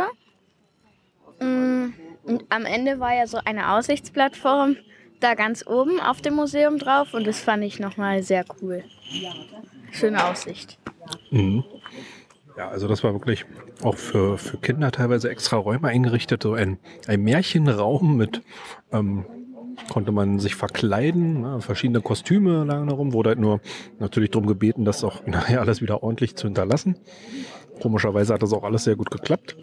Mm, 1.39 1.93
und 2.23 2.45
am 2.49 2.65
Ende 2.65 2.99
war 2.99 3.15
ja 3.15 3.27
so 3.27 3.39
eine 3.45 3.73
Aussichtsplattform 3.73 4.75
da 5.23 5.35
ganz 5.35 5.65
oben 5.67 5.99
auf 5.99 6.21
dem 6.21 6.35
Museum 6.35 6.77
drauf 6.77 7.13
und 7.13 7.25
das 7.25 7.39
fand 7.39 7.63
ich 7.63 7.79
nochmal 7.79 8.23
sehr 8.23 8.45
cool. 8.61 8.83
Schöne 9.91 10.23
Aussicht. 10.25 10.77
Mhm. 11.31 11.63
Ja, 12.57 12.69
also 12.69 12.87
das 12.87 13.03
war 13.03 13.13
wirklich 13.13 13.45
auch 13.81 13.95
für, 13.95 14.37
für 14.37 14.57
Kinder 14.57 14.91
teilweise 14.91 15.29
extra 15.29 15.57
Räume 15.57 15.87
eingerichtet, 15.87 16.43
so 16.43 16.53
ein, 16.53 16.77
ein 17.07 17.21
Märchenraum 17.21 18.17
mit 18.17 18.41
ähm, 18.91 19.25
konnte 19.89 20.11
man 20.11 20.39
sich 20.39 20.55
verkleiden, 20.55 21.41
ne, 21.41 21.61
verschiedene 21.61 22.01
Kostüme 22.01 22.63
lagen 22.63 22.87
herum, 22.87 23.13
wurde 23.13 23.29
halt 23.29 23.39
nur 23.39 23.61
natürlich 23.99 24.31
darum 24.31 24.47
gebeten, 24.47 24.85
das 24.85 25.03
auch 25.03 25.25
nachher 25.25 25.61
alles 25.61 25.81
wieder 25.81 26.03
ordentlich 26.03 26.35
zu 26.35 26.47
hinterlassen. 26.47 26.97
Komischerweise 27.81 28.33
hat 28.33 28.43
das 28.43 28.53
auch 28.53 28.63
alles 28.63 28.83
sehr 28.83 28.95
gut 28.95 29.11
geklappt. 29.11 29.55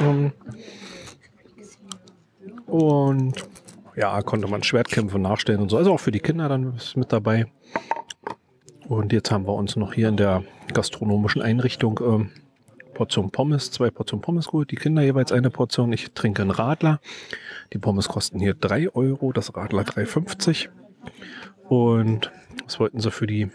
Ähm, 0.00 0.32
Und 2.66 3.47
ja, 3.98 4.22
konnte 4.22 4.46
man 4.46 4.62
Schwertkämpfe 4.62 5.18
nachstellen 5.18 5.60
und 5.60 5.70
so. 5.70 5.76
Also 5.76 5.92
auch 5.92 6.00
für 6.00 6.12
die 6.12 6.20
Kinder 6.20 6.48
dann 6.48 6.76
ist 6.76 6.96
mit 6.96 7.12
dabei. 7.12 7.46
Und 8.86 9.12
jetzt 9.12 9.30
haben 9.30 9.46
wir 9.46 9.54
uns 9.54 9.76
noch 9.76 9.92
hier 9.92 10.08
in 10.08 10.16
der 10.16 10.44
gastronomischen 10.72 11.42
Einrichtung 11.42 12.00
ähm, 12.02 12.30
Portion 12.94 13.30
Pommes, 13.30 13.70
zwei 13.70 13.90
Portionen 13.90 14.22
Pommes 14.22 14.46
geholt. 14.46 14.70
Die 14.70 14.76
Kinder 14.76 15.02
jeweils 15.02 15.32
eine 15.32 15.50
Portion. 15.50 15.92
Ich 15.92 16.12
trinke 16.12 16.42
einen 16.42 16.52
Radler. 16.52 17.00
Die 17.72 17.78
Pommes 17.78 18.08
kosten 18.08 18.38
hier 18.38 18.54
drei 18.54 18.88
Euro, 18.94 19.32
das 19.32 19.54
Radler 19.56 19.82
3,50. 19.82 20.68
Und 21.68 22.30
was 22.64 22.78
wollten 22.80 23.00
sie 23.00 23.10
für 23.10 23.26
die 23.26 23.50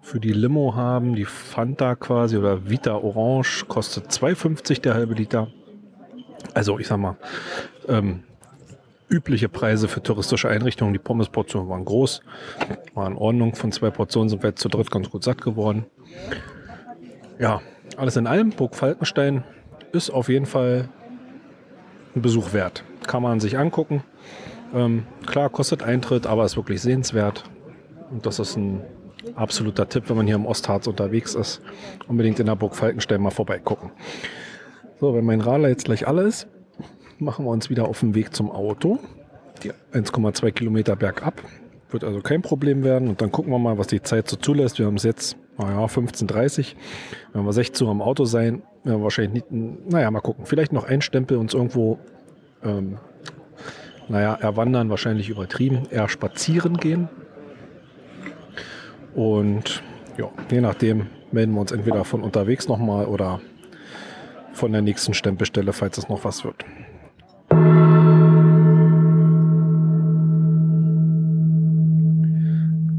für 0.00 0.20
die 0.20 0.32
Limo 0.32 0.74
haben? 0.74 1.14
Die 1.14 1.26
Fanta 1.26 1.94
quasi 1.96 2.38
oder 2.38 2.68
Vita 2.68 2.94
Orange 2.94 3.66
kostet 3.68 4.10
2,50 4.10 4.80
der 4.80 4.94
halbe 4.94 5.14
Liter. 5.14 5.48
Also 6.54 6.78
ich 6.78 6.86
sag 6.86 6.98
mal, 6.98 7.18
ähm, 7.88 8.24
übliche 9.08 9.48
Preise 9.48 9.88
für 9.88 10.02
touristische 10.02 10.48
Einrichtungen. 10.48 10.92
Die 10.92 10.98
Pommesportionen 10.98 11.68
waren 11.68 11.84
groß, 11.84 12.22
war 12.94 13.06
in 13.06 13.16
Ordnung. 13.16 13.54
Von 13.54 13.72
zwei 13.72 13.90
Portionen 13.90 14.28
sind 14.28 14.42
wir 14.42 14.50
jetzt 14.50 14.60
zu 14.60 14.68
dritt 14.68 14.90
ganz 14.90 15.10
gut 15.10 15.24
satt 15.24 15.40
geworden. 15.40 15.86
Ja, 17.38 17.60
alles 17.96 18.16
in 18.16 18.26
allem, 18.26 18.50
Burg 18.50 18.74
Falkenstein 18.74 19.44
ist 19.92 20.10
auf 20.10 20.28
jeden 20.28 20.46
Fall 20.46 20.88
ein 22.14 22.22
Besuch 22.22 22.52
wert. 22.52 22.84
Kann 23.06 23.22
man 23.22 23.40
sich 23.40 23.58
angucken. 23.58 24.02
Ähm, 24.74 25.06
klar, 25.26 25.48
kostet 25.48 25.82
Eintritt, 25.82 26.26
aber 26.26 26.44
ist 26.44 26.56
wirklich 26.56 26.82
sehenswert. 26.82 27.44
Und 28.10 28.26
das 28.26 28.38
ist 28.38 28.56
ein 28.56 28.82
absoluter 29.34 29.88
Tipp, 29.88 30.04
wenn 30.08 30.16
man 30.16 30.26
hier 30.26 30.36
im 30.36 30.46
Ostharz 30.46 30.86
unterwegs 30.86 31.34
ist. 31.34 31.62
Unbedingt 32.06 32.40
in 32.40 32.46
der 32.46 32.56
Burg 32.56 32.76
Falkenstein 32.76 33.20
mal 33.20 33.30
vorbeigucken. 33.30 33.90
So, 35.00 35.14
wenn 35.14 35.24
mein 35.24 35.40
Radler 35.40 35.68
jetzt 35.68 35.84
gleich 35.84 36.06
alle 36.06 36.22
ist, 36.22 36.48
machen 37.20 37.44
wir 37.44 37.50
uns 37.50 37.70
wieder 37.70 37.88
auf 37.88 38.00
den 38.00 38.14
Weg 38.14 38.34
zum 38.34 38.50
Auto. 38.50 38.98
Die 39.62 39.72
1,2 39.92 40.52
Kilometer 40.52 40.96
bergab. 40.96 41.42
Wird 41.90 42.04
also 42.04 42.20
kein 42.20 42.42
Problem 42.42 42.84
werden. 42.84 43.08
Und 43.08 43.20
dann 43.22 43.32
gucken 43.32 43.52
wir 43.52 43.58
mal, 43.58 43.78
was 43.78 43.86
die 43.86 44.02
Zeit 44.02 44.28
so 44.28 44.36
zulässt. 44.36 44.78
Wir 44.78 44.86
haben 44.86 44.96
es 44.96 45.02
jetzt, 45.02 45.36
naja, 45.56 45.84
15.30 45.84 46.74
Wenn 47.32 47.44
wir 47.44 47.52
16 47.52 47.86
Uhr 47.86 47.90
am 47.90 48.02
Auto 48.02 48.24
sein, 48.24 48.62
werden 48.84 49.00
wir 49.00 49.02
wahrscheinlich 49.04 49.44
nicht, 49.50 49.90
naja, 49.90 50.10
mal 50.10 50.20
gucken. 50.20 50.46
Vielleicht 50.46 50.72
noch 50.72 50.84
ein 50.84 51.00
Stempel 51.00 51.38
uns 51.38 51.54
irgendwo, 51.54 51.98
ähm, 52.62 52.98
naja, 54.08 54.34
erwandern, 54.34 54.90
wahrscheinlich 54.90 55.28
übertrieben. 55.28 55.88
Eher 55.90 56.08
spazieren 56.08 56.76
gehen. 56.76 57.08
Und 59.14 59.82
ja, 60.18 60.30
je 60.50 60.60
nachdem 60.60 61.06
melden 61.32 61.54
wir 61.54 61.60
uns 61.60 61.72
entweder 61.72 62.04
von 62.04 62.22
unterwegs 62.22 62.68
nochmal 62.68 63.06
oder 63.06 63.40
von 64.52 64.72
der 64.72 64.82
nächsten 64.82 65.14
Stempelstelle, 65.14 65.72
falls 65.72 65.98
es 65.98 66.08
noch 66.08 66.24
was 66.24 66.44
wird. 66.44 66.64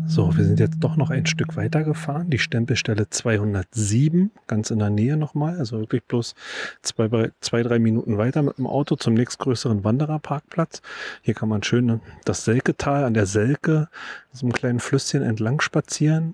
So, 0.10 0.36
wir 0.36 0.44
sind 0.44 0.60
jetzt 0.60 0.78
doch 0.80 0.98
noch 0.98 1.12
ein 1.12 1.28
Stück 1.28 1.56
weiter 1.56 1.84
gefahren. 1.84 2.32
Die 2.32 2.40
Stempelstelle 2.40 3.12
207, 3.12 4.32
ganz 4.48 4.72
in 4.72 4.80
der 4.80 4.90
Nähe 4.90 5.18
nochmal. 5.18 5.60
Also 5.60 5.80
wirklich 5.80 6.04
bloß 6.04 6.34
zwei, 6.82 7.30
zwei, 7.42 7.62
drei 7.62 7.78
Minuten 7.78 8.18
weiter 8.18 8.42
mit 8.42 8.58
dem 8.58 8.66
Auto 8.66 8.96
zum 8.96 9.14
nächstgrößeren 9.14 9.84
Wandererparkplatz. 9.84 10.82
Hier 11.22 11.36
kann 11.36 11.48
man 11.48 11.62
schön 11.62 12.02
das 12.26 12.44
Selketal 12.44 13.04
an 13.04 13.14
der 13.14 13.28
Selke, 13.28 13.88
so 14.34 14.48
einem 14.48 14.54
kleinen 14.54 14.80
Flüsschen 14.80 15.22
entlang 15.22 15.62
spazieren. 15.62 16.34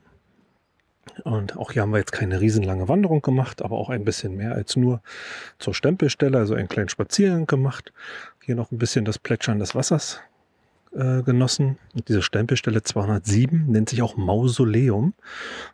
Und 1.24 1.58
auch 1.58 1.72
hier 1.72 1.82
haben 1.82 1.92
wir 1.92 2.00
jetzt 2.00 2.12
keine 2.12 2.42
riesenlange 2.42 2.88
Wanderung 2.88 3.22
gemacht, 3.22 3.62
aber 3.62 3.78
auch 3.78 3.90
ein 3.90 4.06
bisschen 4.06 4.36
mehr 4.36 4.54
als 4.54 4.76
nur 4.76 5.02
zur 5.60 5.74
Stempelstelle, 5.74 6.38
also 6.38 6.56
einen 6.56 6.68
kleinen 6.68 6.90
Spaziergang 6.90 7.48
gemacht. 7.48 7.94
Hier 8.44 8.56
noch 8.56 8.72
ein 8.72 8.78
bisschen 8.78 9.06
das 9.06 9.18
Plätschern 9.18 9.60
des 9.60 9.76
Wassers 9.76 10.20
äh, 10.96 11.24
genossen. 11.24 11.78
Und 11.94 12.08
diese 12.10 12.22
Stempelstelle 12.22 12.82
207 12.84 13.66
nennt 13.68 13.90
sich 13.90 14.02
auch 14.02 14.18
Mausoleum. 14.18 15.14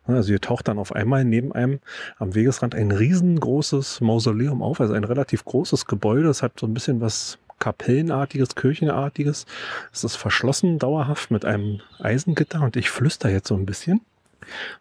Also 0.06 0.28
hier 0.28 0.40
taucht 0.40 0.68
dann 0.68 0.78
auf 0.78 0.92
einmal 0.94 1.24
neben 1.24 1.52
einem 1.52 1.80
am 2.18 2.34
Wegesrand 2.34 2.74
ein 2.74 2.90
riesengroßes 2.90 4.00
Mausoleum 4.00 4.62
auf, 4.62 4.80
also 4.80 4.94
ein 4.94 5.04
relativ 5.04 5.44
großes 5.44 5.86
Gebäude. 5.86 6.28
Es 6.28 6.42
hat 6.42 6.58
so 6.58 6.66
ein 6.66 6.74
bisschen 6.74 7.00
was 7.00 7.38
Kapellenartiges, 7.58 8.56
Kirchenartiges. 8.56 9.46
Es 9.92 10.02
ist 10.02 10.16
verschlossen 10.16 10.80
dauerhaft 10.80 11.30
mit 11.30 11.44
einem 11.44 11.80
Eisengitter 12.00 12.60
und 12.60 12.76
ich 12.76 12.90
flüster 12.90 13.30
jetzt 13.30 13.46
so 13.46 13.54
ein 13.54 13.66
bisschen. 13.66 14.00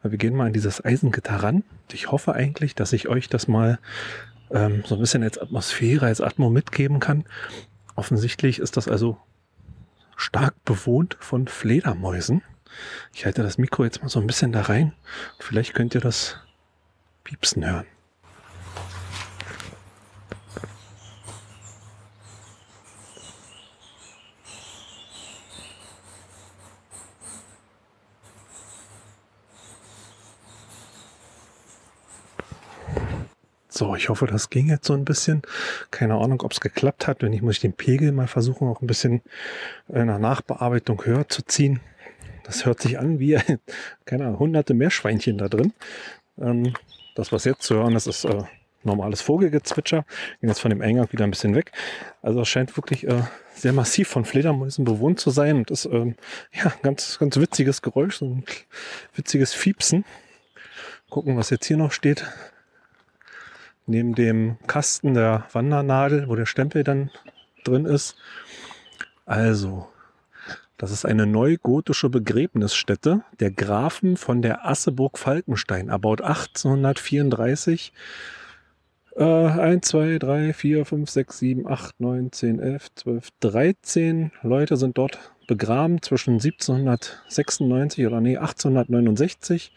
Wir 0.04 0.18
gehen 0.18 0.36
mal 0.36 0.48
an 0.48 0.54
dieses 0.54 0.84
Eisengitter 0.84 1.36
ran. 1.36 1.64
Ich 1.92 2.12
hoffe 2.12 2.34
eigentlich, 2.34 2.76
dass 2.76 2.94
ich 2.94 3.08
euch 3.08 3.30
das 3.30 3.48
mal 3.48 3.80
ähm, 4.52 4.84
so 4.86 4.96
ein 4.96 5.02
bisschen 5.02 5.24
als 5.24 5.38
Atmosphäre, 5.38 6.06
als 6.06 6.22
Atmo 6.22 6.50
mitgeben 6.50 7.00
kann. 7.00 7.26
Offensichtlich 7.96 8.60
ist 8.60 8.78
das 8.78 8.88
also 8.88 9.18
stark 10.16 10.54
bewohnt 10.66 11.18
von 11.20 11.48
Fledermäusen. 11.48 12.42
Ich 13.14 13.26
halte 13.26 13.44
das 13.44 13.58
Mikro 13.58 13.84
jetzt 13.84 14.02
mal 14.02 14.10
so 14.10 14.20
ein 14.20 14.28
bisschen 14.28 14.52
da 14.52 14.62
rein. 14.62 14.94
Vielleicht 15.40 15.74
könnt 15.74 15.96
ihr 15.96 16.02
das 16.02 16.38
piepsen 17.24 17.66
hören. 17.66 17.86
So, 33.82 33.96
ich 33.96 34.10
hoffe, 34.10 34.28
das 34.28 34.52
ging 34.52 34.70
jetzt 34.70 34.86
so 34.86 34.94
ein 34.94 35.06
bisschen. 35.06 35.42
Keine 35.90 36.14
Ahnung, 36.14 36.44
ob 36.44 36.52
es 36.52 36.60
geklappt 36.60 37.08
hat. 37.08 37.24
Wenn 37.24 37.32
nicht, 37.32 37.42
muss 37.42 37.56
ich 37.56 37.62
den 37.62 37.74
Pegel 37.74 38.12
mal 38.12 38.28
versuchen, 38.28 38.68
auch 38.68 38.80
ein 38.80 38.86
bisschen 38.86 39.24
äh, 39.92 40.06
nach 40.06 40.20
Nachbearbeitung 40.20 41.04
höher 41.04 41.28
zu 41.28 41.42
ziehen. 41.42 41.80
Das 42.44 42.68
hört 42.68 42.80
sich 42.80 43.00
an 43.00 43.18
wie, 43.18 43.40
keine 44.06 44.26
Ahnung, 44.26 44.38
hunderte 44.38 44.76
Meerschweinchen 44.76 45.40
da 45.40 45.48
drin. 45.48 45.74
Ähm, 46.40 46.74
das, 47.16 47.32
was 47.32 47.44
jetzt 47.44 47.64
zu 47.64 47.74
hören 47.74 47.96
ist, 47.96 48.06
ist 48.06 48.24
äh, 48.24 48.44
normales 48.84 49.22
Vogelgezwitscher. 49.22 50.06
Gehen 50.42 50.50
jetzt 50.50 50.62
von 50.62 50.70
dem 50.70 50.84
Eingang 50.84 51.12
wieder 51.12 51.24
ein 51.24 51.32
bisschen 51.32 51.56
weg. 51.56 51.72
Also 52.22 52.42
es 52.42 52.50
scheint 52.50 52.78
wirklich 52.78 53.08
äh, 53.08 53.24
sehr 53.56 53.74
massiv 53.74 54.10
von 54.10 54.26
Fledermäusen 54.26 54.86
bewohnt 54.86 55.20
zu 55.20 55.32
sein 55.32 55.56
und 55.56 55.72
ist 55.72 55.86
ähm, 55.86 56.18
ja 56.54 56.72
ganz, 56.84 57.18
ganz 57.18 57.36
witziges 57.36 57.82
Geräusch, 57.82 58.18
so 58.18 58.26
ein 58.26 58.44
witziges 59.16 59.56
Fiepsen. 59.56 60.06
Gucken, 61.10 61.36
was 61.36 61.50
jetzt 61.50 61.66
hier 61.66 61.78
noch 61.78 61.92
steht 61.92 62.28
neben 63.86 64.16
dem 64.16 64.58
Kasten 64.68 65.14
der 65.14 65.46
Wandernadel, 65.52 66.28
wo 66.28 66.36
der 66.36 66.46
Stempel 66.46 66.84
dann 66.84 67.12
drin 67.64 67.86
ist. 67.86 68.16
Also, 69.26 69.88
das 70.78 70.92
ist 70.92 71.06
eine 71.06 71.28
neugotische 71.28 72.10
Begräbnisstätte 72.10 73.24
der 73.40 73.52
Grafen 73.52 74.18
von 74.18 74.42
der 74.42 74.68
Asseburg 74.68 75.20
Falkenstein, 75.20 75.90
erbaut 75.90 76.22
1834. 76.22 77.94
Äh, 79.16 79.24
1, 79.24 79.88
2, 79.88 80.18
3, 80.18 80.54
4, 80.54 80.86
5, 80.86 81.10
6, 81.10 81.38
7, 81.38 81.68
8, 81.68 82.00
9, 82.00 82.32
10, 82.32 82.60
11, 82.60 82.96
12, 82.96 83.30
13 83.42 84.32
Leute 84.42 84.78
sind 84.78 84.98
dort 84.98 85.20
begraben 85.48 86.02
zwischen 86.02 86.36
1796 86.36 88.08
oder 88.08 88.22
nee, 88.22 88.38
1869 88.38 89.74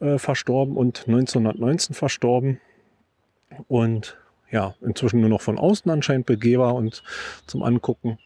äh, 0.00 0.18
verstorben 0.18 0.76
und 0.76 1.08
1919 1.08 1.94
verstorben 1.94 2.60
und 3.68 4.16
ja, 4.50 4.74
inzwischen 4.80 5.20
nur 5.20 5.30
noch 5.30 5.40
von 5.40 5.58
außen 5.58 5.90
anscheinend 5.90 6.26
begehbar 6.26 6.74
und 6.74 7.02
zum 7.46 7.62
Angucken. 7.62 8.18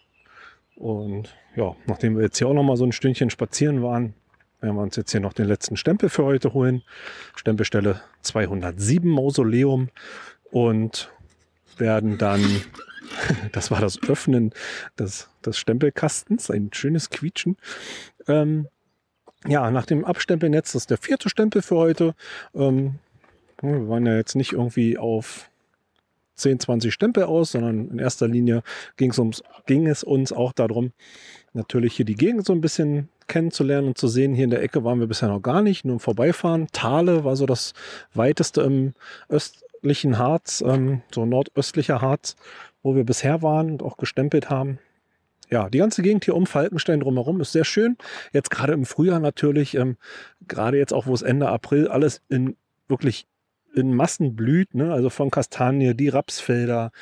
Und 0.77 1.35
ja, 1.55 1.77
nachdem 1.87 2.17
wir 2.17 2.23
jetzt 2.25 2.39
hier 2.39 2.49
auch 2.49 2.55
noch 2.55 2.63
mal 2.63 2.77
so 2.77 2.85
ein 2.85 2.93
Stündchen 2.93 3.31
spazieren 3.31 3.83
waren, 3.83 4.15
werden 4.61 4.77
wir 4.77 4.83
uns 4.83 4.97
jetzt 4.97 5.13
hier 5.13 5.21
noch 5.21 5.35
den 5.35 5.47
letzten 5.47 5.77
Stempel 5.77 6.09
für 6.09 6.25
heute 6.25 6.55
holen. 6.55 6.83
Stempelstelle 7.37 8.01
207 8.23 9.09
Mausoleum 9.09 9.91
und 10.51 11.11
werden 11.77 12.19
dann, 12.19 12.43
das 13.53 13.71
war 13.71 13.81
das 13.81 14.03
Öffnen 14.03 14.53
des, 14.99 15.29
des 15.45 15.59
Stempelkastens, 15.59 16.51
ein 16.51 16.71
schönes 16.73 17.11
Quietschen. 17.11 17.57
Ähm, 18.27 18.69
ja, 19.47 19.71
nach 19.71 19.85
dem 19.85 20.05
Abstempelnetz, 20.05 20.73
das 20.73 20.83
ist 20.83 20.91
der 20.91 20.97
vierte 20.99 21.29
Stempel 21.29 21.61
für 21.61 21.77
heute. 21.77 22.15
Ähm, 22.55 22.95
wir 23.73 23.89
waren 23.89 24.07
ja 24.07 24.17
jetzt 24.17 24.35
nicht 24.35 24.53
irgendwie 24.53 24.99
auf 24.99 25.51
10, 26.37 26.61
20 26.61 26.93
Stempel 26.93 27.25
aus, 27.25 27.53
sondern 27.53 27.89
in 27.89 27.99
erster 27.99 28.29
Linie 28.29 28.63
ging 28.97 29.11
es, 29.11 29.43
ging 29.67 29.87
es 29.87 30.03
uns 30.03 30.33
auch 30.33 30.53
darum, 30.53 30.93
natürlich 31.53 31.95
hier 31.95 32.05
die 32.05 32.17
Gegend 32.17 32.45
so 32.45 32.53
ein 32.53 32.61
bisschen 32.61 33.09
kennenzulernen 33.27 33.89
und 33.89 33.99
zu 33.99 34.09
sehen. 34.09 34.35
Hier 34.35 34.45
in 34.45 34.51
der 34.51 34.63
Ecke 34.63 34.85
waren 34.85 35.01
wir 35.01 35.07
bisher 35.07 35.29
noch 35.29 35.41
gar 35.41 35.63
nicht, 35.63 35.85
nur 35.85 35.95
im 35.95 36.01
Vorbeifahren. 36.01 36.67
Thale 36.73 37.25
war 37.25 37.37
so 37.37 37.47
das 37.47 37.73
weiteste 38.13 38.63
im 38.63 38.95
östlichen 39.29 40.19
Harz, 40.19 40.63
ähm, 40.67 41.03
so 41.13 41.25
nordöstlicher 41.25 42.01
Harz, 42.01 42.37
wo 42.83 42.95
wir 42.95 43.05
bisher 43.05 43.43
waren 43.43 43.71
und 43.71 43.83
auch 43.83 43.97
gestempelt 43.97 44.51
haben. 44.51 44.79
Ja, 45.51 45.69
die 45.69 45.79
ganze 45.79 46.03
Gegend 46.03 46.25
hier 46.25 46.35
um 46.35 46.47
Falkenstein 46.47 47.01
drumherum 47.01 47.41
ist 47.41 47.53
sehr 47.53 47.65
schön. 47.65 47.97
Jetzt 48.33 48.51
gerade 48.51 48.73
im 48.73 48.87
Frühjahr 48.87 49.21
natürlich, 49.21 49.75
ähm, 49.75 49.97
gerade 50.49 50.79
jetzt 50.79 50.93
auch, 50.93 51.07
wo 51.07 51.15
es 51.15 51.23
Ende 51.23 51.49
April 51.49 51.89
alles 51.89 52.23
in 52.29 52.57
wirklich 52.89 53.27
in 53.75 53.95
Massen 53.95 54.37
blüht, 54.37 54.75
ne? 54.75 54.93
also 54.93 55.11
von 55.11 55.31
Kastanie, 55.31 55.95
die 55.95 56.09
Rapsfelder, 56.09 56.93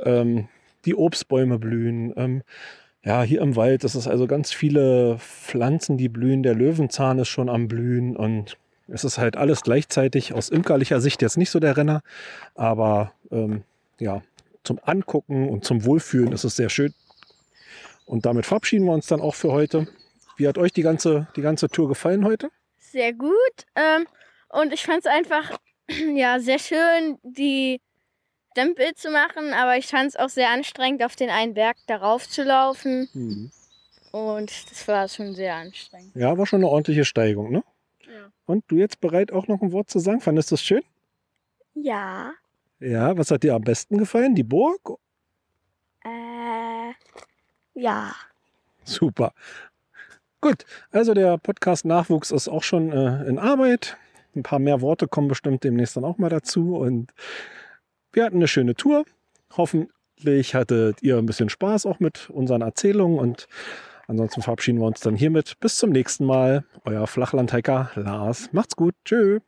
ähm, 0.00 0.48
die 0.84 0.94
Obstbäume 0.94 1.58
blühen. 1.58 2.12
Ähm, 2.16 2.42
ja, 3.04 3.22
hier 3.22 3.40
im 3.40 3.56
Wald, 3.56 3.84
das 3.84 3.94
ist 3.94 4.06
also 4.06 4.26
ganz 4.26 4.52
viele 4.52 5.18
Pflanzen, 5.18 5.96
die 5.96 6.08
blühen. 6.08 6.42
Der 6.42 6.54
Löwenzahn 6.54 7.18
ist 7.18 7.28
schon 7.28 7.48
am 7.48 7.68
Blühen 7.68 8.16
und 8.16 8.56
es 8.88 9.04
ist 9.04 9.18
halt 9.18 9.36
alles 9.36 9.62
gleichzeitig 9.62 10.34
aus 10.34 10.48
imkerlicher 10.48 11.00
Sicht 11.00 11.22
jetzt 11.22 11.36
nicht 11.36 11.50
so 11.50 11.60
der 11.60 11.76
Renner, 11.76 12.02
aber 12.54 13.12
ähm, 13.30 13.62
ja, 13.98 14.22
zum 14.64 14.78
Angucken 14.84 15.48
und 15.48 15.64
zum 15.64 15.84
Wohlfühlen 15.84 16.32
ist 16.32 16.44
es 16.44 16.56
sehr 16.56 16.68
schön. 16.68 16.94
Und 18.06 18.26
damit 18.26 18.46
verabschieden 18.46 18.84
wir 18.84 18.92
uns 18.92 19.06
dann 19.06 19.20
auch 19.20 19.34
für 19.34 19.52
heute. 19.52 19.88
Wie 20.36 20.46
hat 20.46 20.58
euch 20.58 20.72
die 20.72 20.82
ganze, 20.82 21.28
die 21.36 21.42
ganze 21.42 21.68
Tour 21.68 21.88
gefallen 21.88 22.24
heute? 22.24 22.50
Sehr 22.78 23.12
gut. 23.12 23.32
Ähm, 23.74 24.06
und 24.48 24.72
ich 24.72 24.84
fand 24.84 25.00
es 25.00 25.06
einfach 25.06 25.58
ja, 26.14 26.40
sehr 26.40 26.58
schön, 26.58 27.18
die 27.22 27.80
Stempel 28.52 28.94
zu 28.94 29.10
machen, 29.10 29.52
aber 29.54 29.76
ich 29.76 29.86
fand 29.86 30.10
es 30.10 30.16
auch 30.16 30.28
sehr 30.28 30.50
anstrengend, 30.50 31.02
auf 31.02 31.16
den 31.16 31.30
einen 31.30 31.54
Berg 31.54 31.76
darauf 31.86 32.28
zu 32.28 32.42
laufen. 32.42 33.08
Mhm. 33.12 33.50
Und 34.12 34.70
das 34.70 34.86
war 34.88 35.08
schon 35.08 35.34
sehr 35.34 35.54
anstrengend. 35.54 36.14
Ja, 36.14 36.36
war 36.36 36.46
schon 36.46 36.60
eine 36.60 36.68
ordentliche 36.68 37.04
Steigung, 37.04 37.50
ne? 37.50 37.64
Ja. 38.06 38.30
Und 38.44 38.64
du 38.68 38.76
jetzt 38.76 39.00
bereit, 39.00 39.32
auch 39.32 39.48
noch 39.48 39.62
ein 39.62 39.72
Wort 39.72 39.88
zu 39.88 39.98
sagen? 40.00 40.20
Fandest 40.20 40.50
du 40.50 40.56
es 40.56 40.62
schön? 40.62 40.82
Ja. 41.74 42.32
Ja, 42.78 43.16
was 43.16 43.30
hat 43.30 43.42
dir 43.42 43.54
am 43.54 43.62
besten 43.62 43.96
gefallen? 43.96 44.34
Die 44.34 44.42
Burg? 44.42 44.98
Äh, 46.04 46.92
ja. 47.74 48.14
Super. 48.84 49.32
Gut, 50.40 50.66
also 50.90 51.14
der 51.14 51.38
Podcast 51.38 51.84
Nachwuchs 51.84 52.32
ist 52.32 52.48
auch 52.48 52.64
schon 52.64 52.92
äh, 52.92 53.24
in 53.24 53.38
Arbeit. 53.38 53.96
Ein 54.34 54.42
paar 54.42 54.58
mehr 54.58 54.80
Worte 54.80 55.08
kommen 55.08 55.28
bestimmt 55.28 55.64
demnächst 55.64 55.96
dann 55.96 56.04
auch 56.04 56.18
mal 56.18 56.30
dazu. 56.30 56.76
Und 56.76 57.12
wir 58.12 58.24
hatten 58.24 58.36
eine 58.36 58.48
schöne 58.48 58.74
Tour. 58.74 59.04
Hoffentlich 59.56 60.54
hattet 60.54 61.02
ihr 61.02 61.18
ein 61.18 61.26
bisschen 61.26 61.48
Spaß 61.48 61.86
auch 61.86 62.00
mit 62.00 62.30
unseren 62.30 62.62
Erzählungen. 62.62 63.18
Und 63.18 63.46
ansonsten 64.06 64.42
verabschieden 64.42 64.80
wir 64.80 64.86
uns 64.86 65.00
dann 65.00 65.16
hiermit. 65.16 65.58
Bis 65.60 65.76
zum 65.76 65.90
nächsten 65.90 66.24
Mal. 66.24 66.64
Euer 66.84 67.06
Flachlandhacker 67.06 67.90
Lars. 67.94 68.48
Macht's 68.52 68.76
gut. 68.76 68.94
Tschö. 69.04 69.40